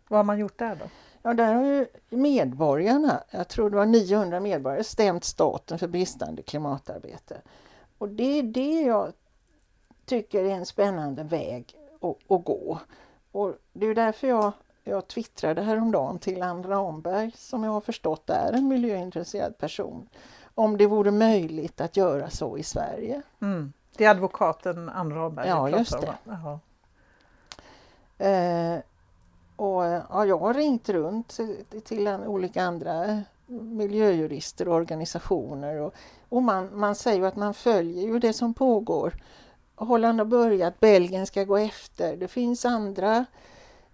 [0.07, 0.85] Vad har man gjort där då?
[1.21, 6.41] Ja, där har ju medborgarna, jag tror det var 900 medborgare, stämt staten för bristande
[6.41, 7.41] klimatarbete.
[7.97, 9.13] Och det är det jag
[10.05, 12.79] tycker är en spännande väg att, att gå.
[13.31, 14.51] Och det är därför jag,
[14.83, 20.09] jag twittrade häromdagen till Ann Ramberg, som jag har förstått är en miljöintresserad person,
[20.55, 23.21] om det vore möjligt att göra så i Sverige.
[23.41, 23.73] Mm.
[23.97, 26.15] Det är advokaten Ann Ramberg Ja, just det.
[28.17, 28.79] Eh,
[29.55, 35.93] och ja, jag har ringt runt till- till olika andra miljöjurister och organisationer och,
[36.29, 39.13] och man, man säger ju att man följer ju det som pågår.
[39.75, 42.17] Holland har börjat, Belgien ska gå efter.
[42.17, 43.25] Det finns andra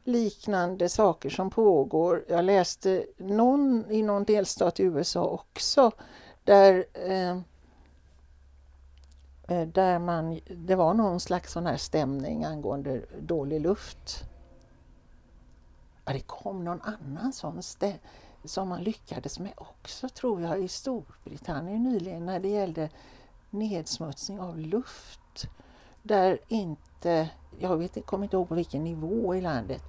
[0.03, 2.25] liknande saker som pågår.
[2.27, 5.91] Jag läste någon i någon delstat i USA också
[6.43, 7.37] där eh,
[9.47, 14.23] eh där man, det var någon slags sån här stämning angående dålig luft.
[16.05, 17.99] Ja, det kom någon annan sån stämning
[18.45, 22.89] som man lyckades med också tror jag i Storbritannien nyligen när det gällde
[23.49, 25.47] nedsmutsning av luft.
[26.03, 27.29] Där inte,
[27.59, 29.83] jag vet, kommer inte ihåg på vilken nivå i landet,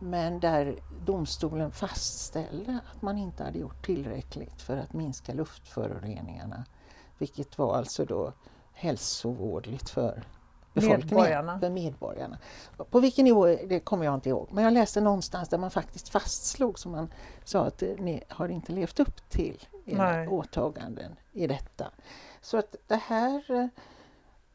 [0.00, 6.64] men där domstolen fastställde att man inte hade gjort tillräckligt för att minska luftföroreningarna.
[7.18, 8.32] Vilket var alltså då
[8.72, 10.24] hälsovådligt för
[10.72, 11.60] befolkningen, Medborgarna.
[11.60, 12.38] för medborgarna.
[12.90, 16.08] På vilken nivå, det kommer jag inte ihåg, men jag läste någonstans där man faktiskt
[16.08, 17.12] fastslog, som man
[17.44, 20.28] sa att ni har inte levt upp till era Nej.
[20.28, 21.90] åtaganden i detta.
[22.40, 23.66] Så att det här eh,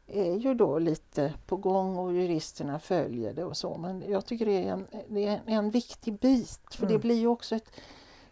[0.06, 3.76] är ju då lite på gång och juristerna följer det och så.
[3.76, 7.00] Men jag tycker det är en, det är en, viktig bit för det Mm.
[7.00, 7.70] blir ju också ett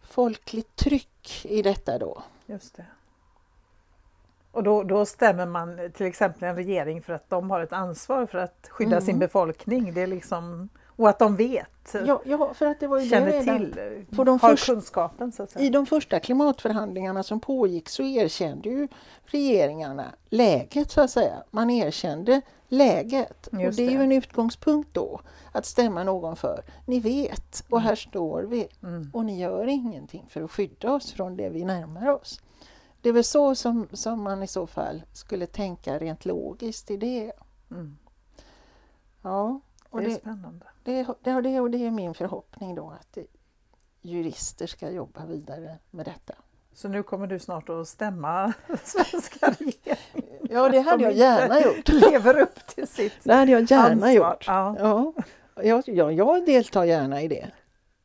[0.02, 2.22] folkligt tryck i detta då.
[2.46, 2.86] Just det.
[4.54, 8.26] Och då, då stämmer man till exempel en regering för att de har ett ansvar
[8.26, 9.04] för att skydda Mm.
[9.06, 9.94] sin befolkning.
[9.94, 13.10] Det är liksom, och att de vet, Ja, ja för att det var ju det
[13.10, 15.64] känner redan till, på de har först- kunskapen så att säga.
[15.64, 18.88] I de första klimatförhandlingarna som pågick så erkände ju
[19.26, 21.42] regeringarna läget så att säga.
[21.50, 24.04] Man erkände läget och Just det är ju det.
[24.04, 25.20] en utgångspunkt då
[25.52, 26.62] att stämma någon för.
[26.86, 29.10] Ni vet och här står vi Mm.
[29.14, 32.40] och ni gör ingenting för att skydda oss från det vi närmar oss.
[33.04, 36.96] Det är väl så som, som man i så fall skulle tänka rent logiskt i
[36.96, 37.32] det.
[37.70, 37.96] Mm.
[39.22, 40.66] Ja, och Det är det, spännande.
[40.84, 43.18] det, det, det, och det är min förhoppning då att
[44.02, 46.34] jurister ska jobba vidare med detta.
[46.72, 48.52] Så nu kommer du snart att stämma
[48.84, 50.48] svenska regeringen.
[50.50, 51.88] Ja, det hade De jag gärna gjort.
[51.88, 54.10] Lever upp till sitt Det hade jag gärna ansvar.
[54.10, 54.44] gjort.
[54.46, 54.76] Ja.
[54.78, 55.12] Ja,
[55.62, 57.50] jag, jag, jag deltar gärna i det,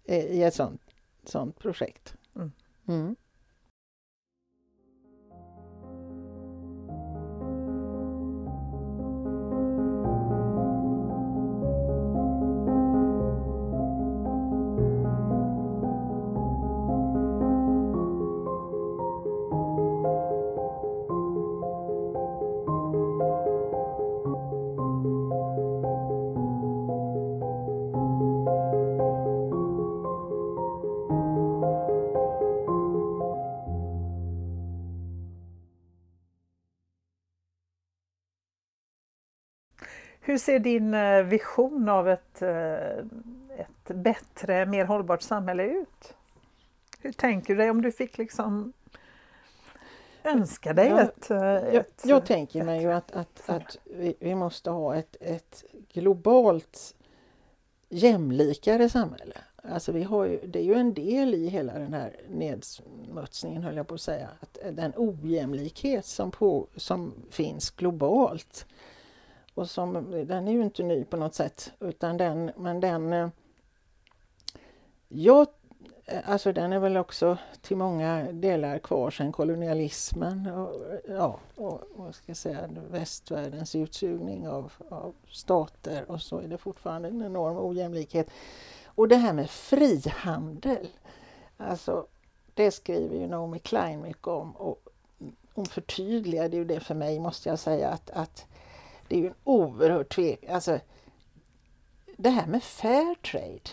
[0.06, 0.82] eh, i ett sånt,
[1.24, 2.14] sånt projekt.
[2.36, 2.52] Mm.
[2.88, 3.16] Mm.
[40.40, 42.98] Ser din eh, vision av ett, eh,
[43.58, 46.14] ett bättre, mer hållbart samhälle ut?
[47.02, 48.74] Hur tänker du dig om du fick liksom
[50.24, 52.02] önska dig ett, eh, Jag, ett...
[52.06, 55.64] jag tänker mig ju att, att, att vi, vi måste ha ett, ett
[55.94, 56.96] globalt
[57.90, 59.38] jämlikare samhälle.
[59.64, 63.78] Alltså vi har ju, det är ju en del i hela den här nedsmutsningen, höll
[63.78, 68.66] jag på att säga, att den ojämlikhet som, på, som finns globalt.
[69.60, 69.93] Och som,
[70.28, 73.14] den är ju inte ny på något sätt, utan den, men den...
[73.14, 73.30] Eh,
[75.07, 75.47] jag,
[76.05, 80.76] eh, alltså den är väl också till många delar kvar sedan kolonialismen och,
[81.07, 86.57] ja, och vad ska jag säga, västvärldens utsugning av, av stater och så är det
[86.57, 88.30] fortfarande en enorm ojämlikhet.
[88.86, 90.88] Och det här med frihandel,
[91.57, 92.07] alltså
[92.53, 94.89] det skriver ju Naomi Klein mycket om och
[95.53, 98.49] hon förtydligade ju det för mig måste jag säga att, att
[99.10, 100.43] det är ju en oerhört tvek...
[100.49, 100.80] Alltså,
[102.18, 103.70] det här med fair trade,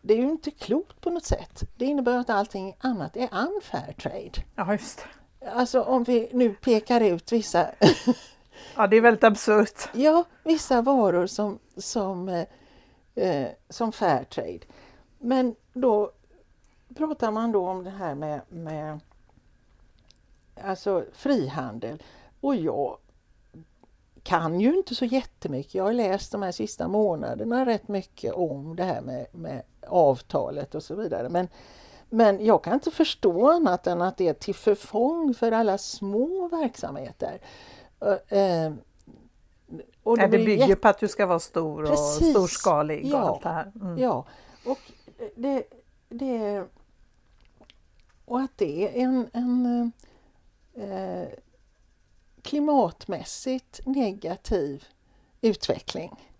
[0.00, 1.62] det är ju inte klokt på något sätt.
[1.76, 4.32] Det innebär att allting annat är unfair trade.
[4.56, 4.98] Ja, just
[5.40, 5.50] det.
[5.50, 7.70] Alltså om vi nu pekar ut vissa,
[8.76, 9.88] Ja, det är väldigt absurt.
[9.92, 12.46] ja, vissa varor som, som, eh,
[13.14, 14.60] eh, som fair trade.
[15.18, 16.10] Men då
[16.94, 19.00] pratar man då om det här med, med
[20.62, 22.02] alltså frihandel.
[22.40, 22.98] Och jag
[24.22, 25.74] kan ju inte så jättemycket.
[25.74, 30.74] Jag har läst de här sista månaderna rätt mycket om det här med, med avtalet
[30.74, 31.28] och så vidare.
[31.28, 31.48] Men,
[32.10, 36.48] men jag kan inte förstå annat än att det är till förfång för alla små
[36.48, 37.40] verksamheter.
[38.00, 38.72] Eh, eh,
[40.02, 42.30] och det blir bygger jätte- på att du ska vara stor och Precis.
[42.30, 43.18] storskalig och Ja.
[43.18, 43.72] allt det här.
[43.80, 43.98] Mm.
[43.98, 44.24] Ja,
[44.66, 44.78] och
[45.36, 45.64] det,
[46.08, 46.64] det
[48.24, 49.92] och att det är en, en
[50.74, 51.28] eh,
[52.42, 54.84] klimatmässigt negativ
[55.40, 56.30] utveckling.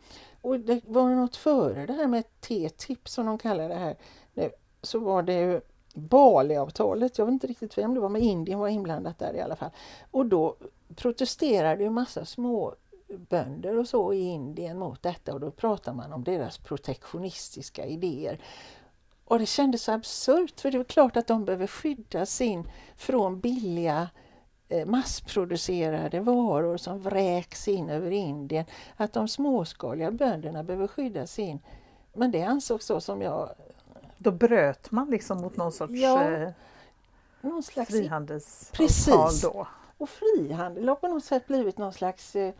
[0.41, 3.97] Och det var något före det här med TTIP som de kallar det här
[4.35, 4.51] nu,
[4.83, 5.61] så var det ju
[5.95, 9.57] Bali-avtalet, jag vet inte riktigt vem det var, men Indien var inblandat där i alla
[9.57, 9.71] fall.
[10.11, 10.57] Och då
[10.97, 12.75] protesterade ju massa små
[13.09, 18.41] bönder och så i Indien mot detta och då pratar man om deras protektionistiska idéer.
[19.25, 23.41] Och det kändes så absurt för det är klart att de behöver skydda sin från
[23.41, 24.09] billiga eh,
[24.87, 28.65] massproducerade varor som vräks in över Indien.
[28.97, 31.61] Att de småskaliga bönderna behöver skydda sin.
[32.13, 33.51] Men det ansågs så som jag,
[34.19, 36.51] Då bröt man liksom mot någon sorts Ja, eh,
[37.41, 39.43] någon slags frihandelsavtal Precis.
[39.43, 39.67] då.
[39.99, 42.55] Och frihandel har på något sätt blivit någon slags eh,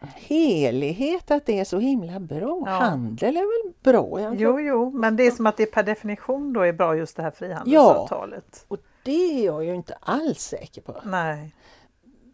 [0.00, 2.62] helighet, att det är så himla bra.
[2.66, 2.72] Ja.
[2.72, 4.34] Handel är väl bra?
[4.34, 7.22] Jo, jo, men det är som att det per definition då är bra just det
[7.22, 8.64] här frihandelsavtalet.
[8.68, 8.78] Och
[9.08, 11.00] det är jag ju inte alls säker på.
[11.04, 11.54] Nej.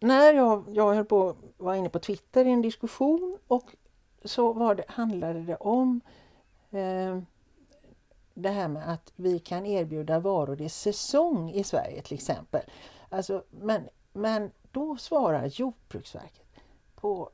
[0.00, 3.76] När jag, jag höll på, var inne på Twitter i en diskussion och
[4.24, 6.00] så var det, handlade det om
[6.70, 7.18] eh,
[8.34, 12.62] det här med att vi kan erbjuda varor i säsong i Sverige till exempel.
[13.08, 16.48] Alltså, men, men då svarar Jordbruksverket
[16.94, 17.30] på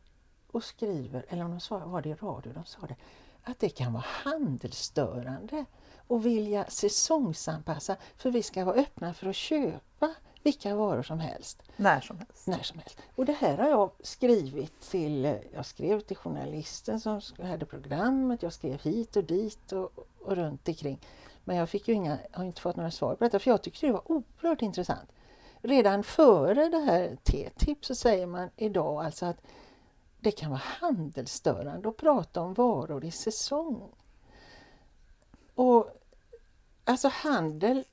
[0.50, 2.96] och skriver, eller om de svarar, var det i radio de sa det,
[3.42, 5.64] att det kan vara handelsstörande
[6.10, 11.62] och vilja säsongsanpassa för vi ska vara öppna för att köpa vilka varor som helst
[11.76, 12.46] När som helst.
[12.46, 12.98] när som helst.
[13.16, 18.52] Och det här har jag skrivit till, jag skrev till journalisten som hade programmet, jag
[18.52, 20.98] skrev hit och dit och, och runt omkring.
[21.44, 23.86] Men jag fick ju inga, har inte fått några svar på detta för jag tyckte
[23.86, 25.12] det var oerhört intressant.
[25.62, 29.42] Redan före det här TTIP så säger man idag alltså att
[30.20, 33.90] det kan vara handelsstörande att prata om varor i säsong.
[35.54, 35.90] Och
[36.90, 37.84] alltså handel,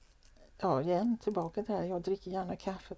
[0.61, 2.95] ja igen tillbaka till det här, jag dricker gärna kaffe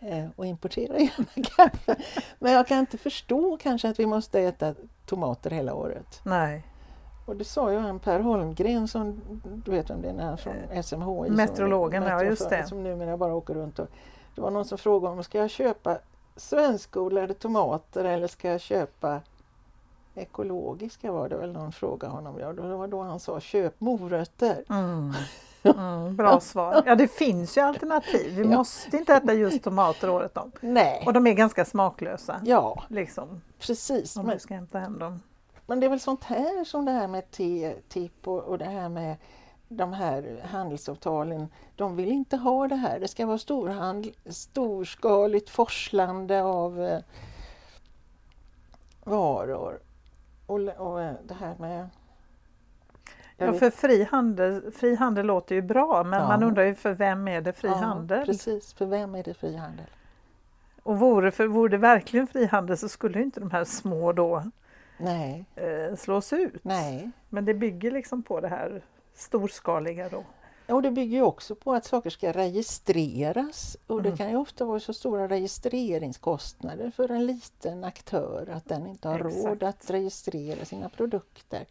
[0.00, 1.96] eh, och importerar gärna kaffe.
[2.38, 4.74] Men jag kan inte förstå kanske att vi måste äta
[5.06, 6.20] tomater hela året.
[6.24, 6.66] Nej.
[7.26, 9.20] Och det sa ju han Per Holmgren som,
[9.64, 11.26] du vet vem det är, han från SMHI.
[11.26, 12.66] som- Meteorologen, ja, just det.
[12.66, 13.88] Som numera bara åker runt och
[14.34, 15.98] det var någon som frågade om ska jag köpa
[16.36, 19.20] svenskodlade tomater eller ska jag köpa
[20.16, 22.38] ekologiska var det väl någon frågade honom.
[22.38, 24.64] Ja, det var då han sa köp morötter.
[24.70, 25.12] Mm.
[25.76, 26.82] Mm, bra svar.
[26.86, 28.34] Ja, det finns ju alternativ.
[28.36, 28.56] Vi Ja.
[28.56, 30.52] måste inte äta just tomater året om.
[30.60, 32.40] Nej, Och de är ganska smaklösa.
[32.44, 34.16] ja Liksom, precis.
[34.16, 35.20] om Men, du ska hämta hem dem.
[35.66, 38.88] men det är väl sånt här som det här med TTIP och, och det här
[38.88, 39.16] med
[39.68, 41.48] de här handelsavtalen.
[41.76, 43.00] De vill inte ha det här.
[43.00, 46.98] Det ska vara storhandel, storskaligt forslande av eh,
[49.04, 49.78] varor.
[50.46, 51.88] Och, och eh, det här med...
[53.36, 56.28] Ja, för fri handel, fri handel låter ju bra men Ja.
[56.28, 58.26] man undrar ju för vem är det fri Ja?
[58.26, 59.86] Precis, för vem är det fri handel?
[60.82, 64.42] Och vore, för, vore det verkligen frihandel så skulle inte de här små då
[64.98, 66.64] Nej, eh, slås ut.
[66.64, 67.10] nej.
[67.28, 68.82] Men det bygger liksom på det här
[69.14, 70.24] storskaliga då.
[70.68, 74.18] Och det bygger ju också på att saker ska registreras och det Mm.
[74.18, 79.26] kan ju ofta vara så stora registreringskostnader för en liten aktör att den inte har
[79.26, 79.44] Exakt.
[79.46, 81.66] råd att registrera sina produkter.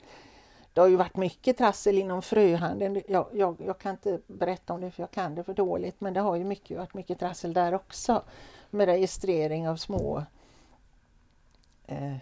[0.74, 3.02] Det har ju varit mycket trassel inom fröhandeln.
[3.08, 6.14] Jag, jag, jag kan inte berätta om det för jag kan det för dåligt men
[6.14, 8.24] det har ju mycket, varit mycket trassel där också
[8.70, 10.24] med registrering av små
[11.86, 12.16] eh,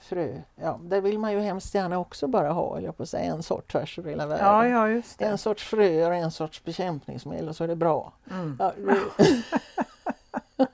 [0.00, 0.40] frö.
[0.56, 3.32] Ja, där vill man ju hemskt gärna också bara ha, eller jag på att säga,
[3.32, 4.46] en sort tvärs över hela världen.
[4.46, 5.24] Ja, ja just det.
[5.24, 8.12] En sorts fröer och en sorts bekämpningsmedel och så är det bra.
[8.30, 8.56] Mm.
[8.58, 10.66] Ja, det,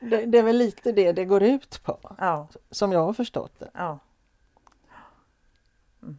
[0.16, 3.58] det, det är väl lite det det går ut på, Ja, som jag har förstått
[3.58, 3.70] det.
[3.74, 3.98] ja.
[6.02, 6.18] Mm.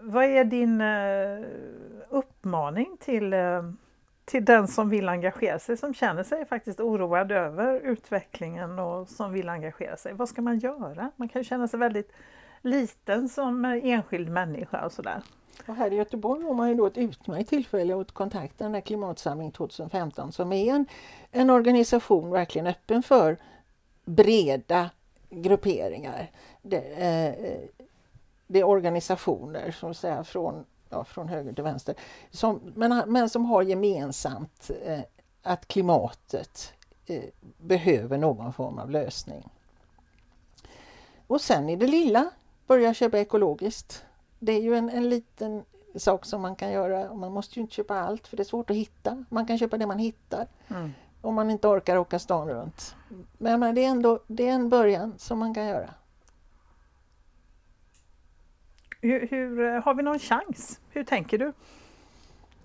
[0.00, 1.46] Vad är din eh,
[2.08, 3.70] uppmaning till, eh,
[4.28, 9.32] till den som vill engagera sig, som känner sig faktiskt oroad över utvecklingen och som
[9.32, 10.12] vill engagera sig?
[10.12, 11.10] Vad ska man göra?
[11.16, 12.12] Man kan ju känna sig väldigt
[12.62, 15.22] liten som enskild människa och sådär.
[15.66, 18.80] Och här i Göteborg har man ju då ett utmärkt tillfälle att kontakta den här
[18.80, 20.86] Klimatsamling 2015 som är en,
[21.30, 23.36] en organisation verkligen öppen för
[24.04, 24.90] breda
[25.30, 26.30] grupperingar.
[26.62, 27.58] Det, eh,
[28.46, 31.94] det är organisationer som säga, från, ja, från höger till vänster
[32.30, 35.00] som, men, men som har gemensamt eh,
[35.42, 36.72] att klimatet
[37.06, 37.24] eh,
[37.58, 39.48] behöver någon form av lösning.
[41.26, 42.30] Och sen i det lilla,
[42.66, 44.04] börja köpa ekologiskt.
[44.38, 45.64] Det är ju en, en liten
[45.96, 47.14] sak som man kan göra.
[47.14, 49.24] Man måste ju inte köpa allt för det är svårt att hitta.
[49.28, 50.92] Man kan köpa det man hittar Mm.
[51.20, 52.94] om man inte orkar åka stan runt.
[53.38, 55.90] Men, men det, är ändå, det är en början som man kan göra.
[59.00, 60.80] Hur, hur, eh, har vi någon chans?
[60.90, 61.52] Hur tänker du?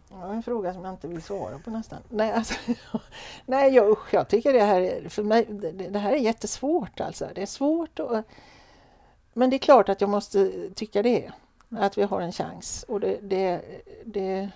[0.09, 1.99] Ja, en fråga som jag inte vill svara på nästan.
[2.09, 2.53] Nej, alltså,
[3.45, 6.99] nej jag, usch, jag tycker det här, är- för mig, det, det här är jättesvårt
[6.99, 7.27] alltså.
[7.35, 8.23] Det är svårt och,
[9.33, 11.31] Men det är klart att jag måste tycka det.
[11.69, 12.85] Att vi har en chans.
[12.87, 13.61] Och det, det,
[14.05, 14.49] det,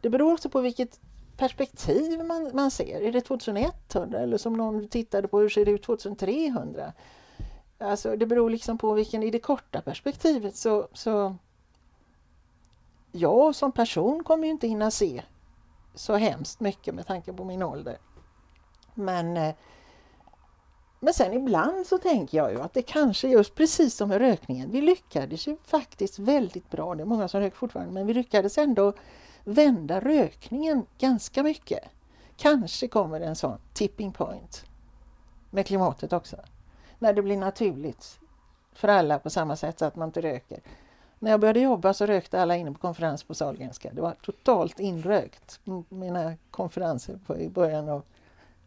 [0.00, 1.00] det beror också på vilket
[1.36, 3.00] perspektiv man, man ser.
[3.00, 6.92] Är det 2100 eller som någon tittade på hur ser det ut 2300?
[7.78, 11.36] Alltså det beror liksom på vilken, i det korta perspektivet så, så
[13.12, 15.22] jag som person kommer ju inte hinna se
[15.94, 17.98] så hemskt mycket med tanke på min ålder.
[18.94, 19.54] Men, eh,
[21.00, 24.70] men sen ibland så tänker jag ju att det kanske just precis som med rökningen,
[24.70, 28.58] vi lyckades ju faktiskt väldigt bra, det är många som röker fortfarande, men vi lyckades
[28.58, 28.92] ändå
[29.44, 31.84] vända rökningen ganska mycket.
[32.36, 34.64] Kanske kommer det en sån tipping point
[35.50, 36.36] med klimatet också.
[37.04, 38.20] När det blir naturligt
[38.72, 40.60] för alla på samma sätt så att man inte röker.
[41.18, 43.90] När jag började jobba så rökte alla inne på konferens på Sahlgrenska.
[43.92, 48.02] Det var totalt inrökt, mina konferenser på, i början av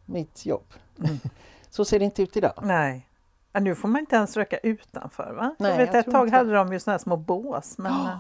[0.06, 0.74] mitt jobb.
[1.00, 1.18] Mm.
[1.70, 2.54] Så ser det inte ut idag.
[2.62, 3.10] Nej.
[3.52, 5.56] Ja, nu får man inte ens röka utanför va?
[5.60, 7.78] Nej, jag vet jag ett tag inte hade de ju såna här små bås.
[7.78, 8.18] Men, eh,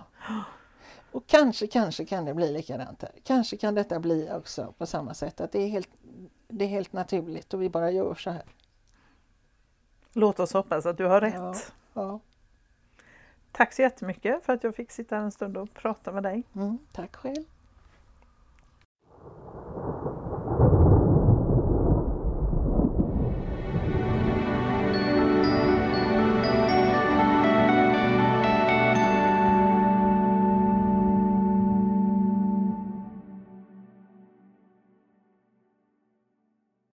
[1.12, 3.12] Och kanske, kanske kan det bli likadant här.
[3.24, 5.42] Kanske kan detta bli också på samma sätt.
[5.42, 5.90] Att det är helt,
[6.48, 8.44] det är helt naturligt och vi bara gör så här.
[10.18, 11.34] Låt oss hoppas att du har rätt.
[11.36, 11.54] Ja.
[11.94, 12.20] Ja.
[13.52, 16.44] Tack så jättemycket för att jag fick sitta här en stund och prata med dig.
[16.56, 17.44] Mm, tack själv.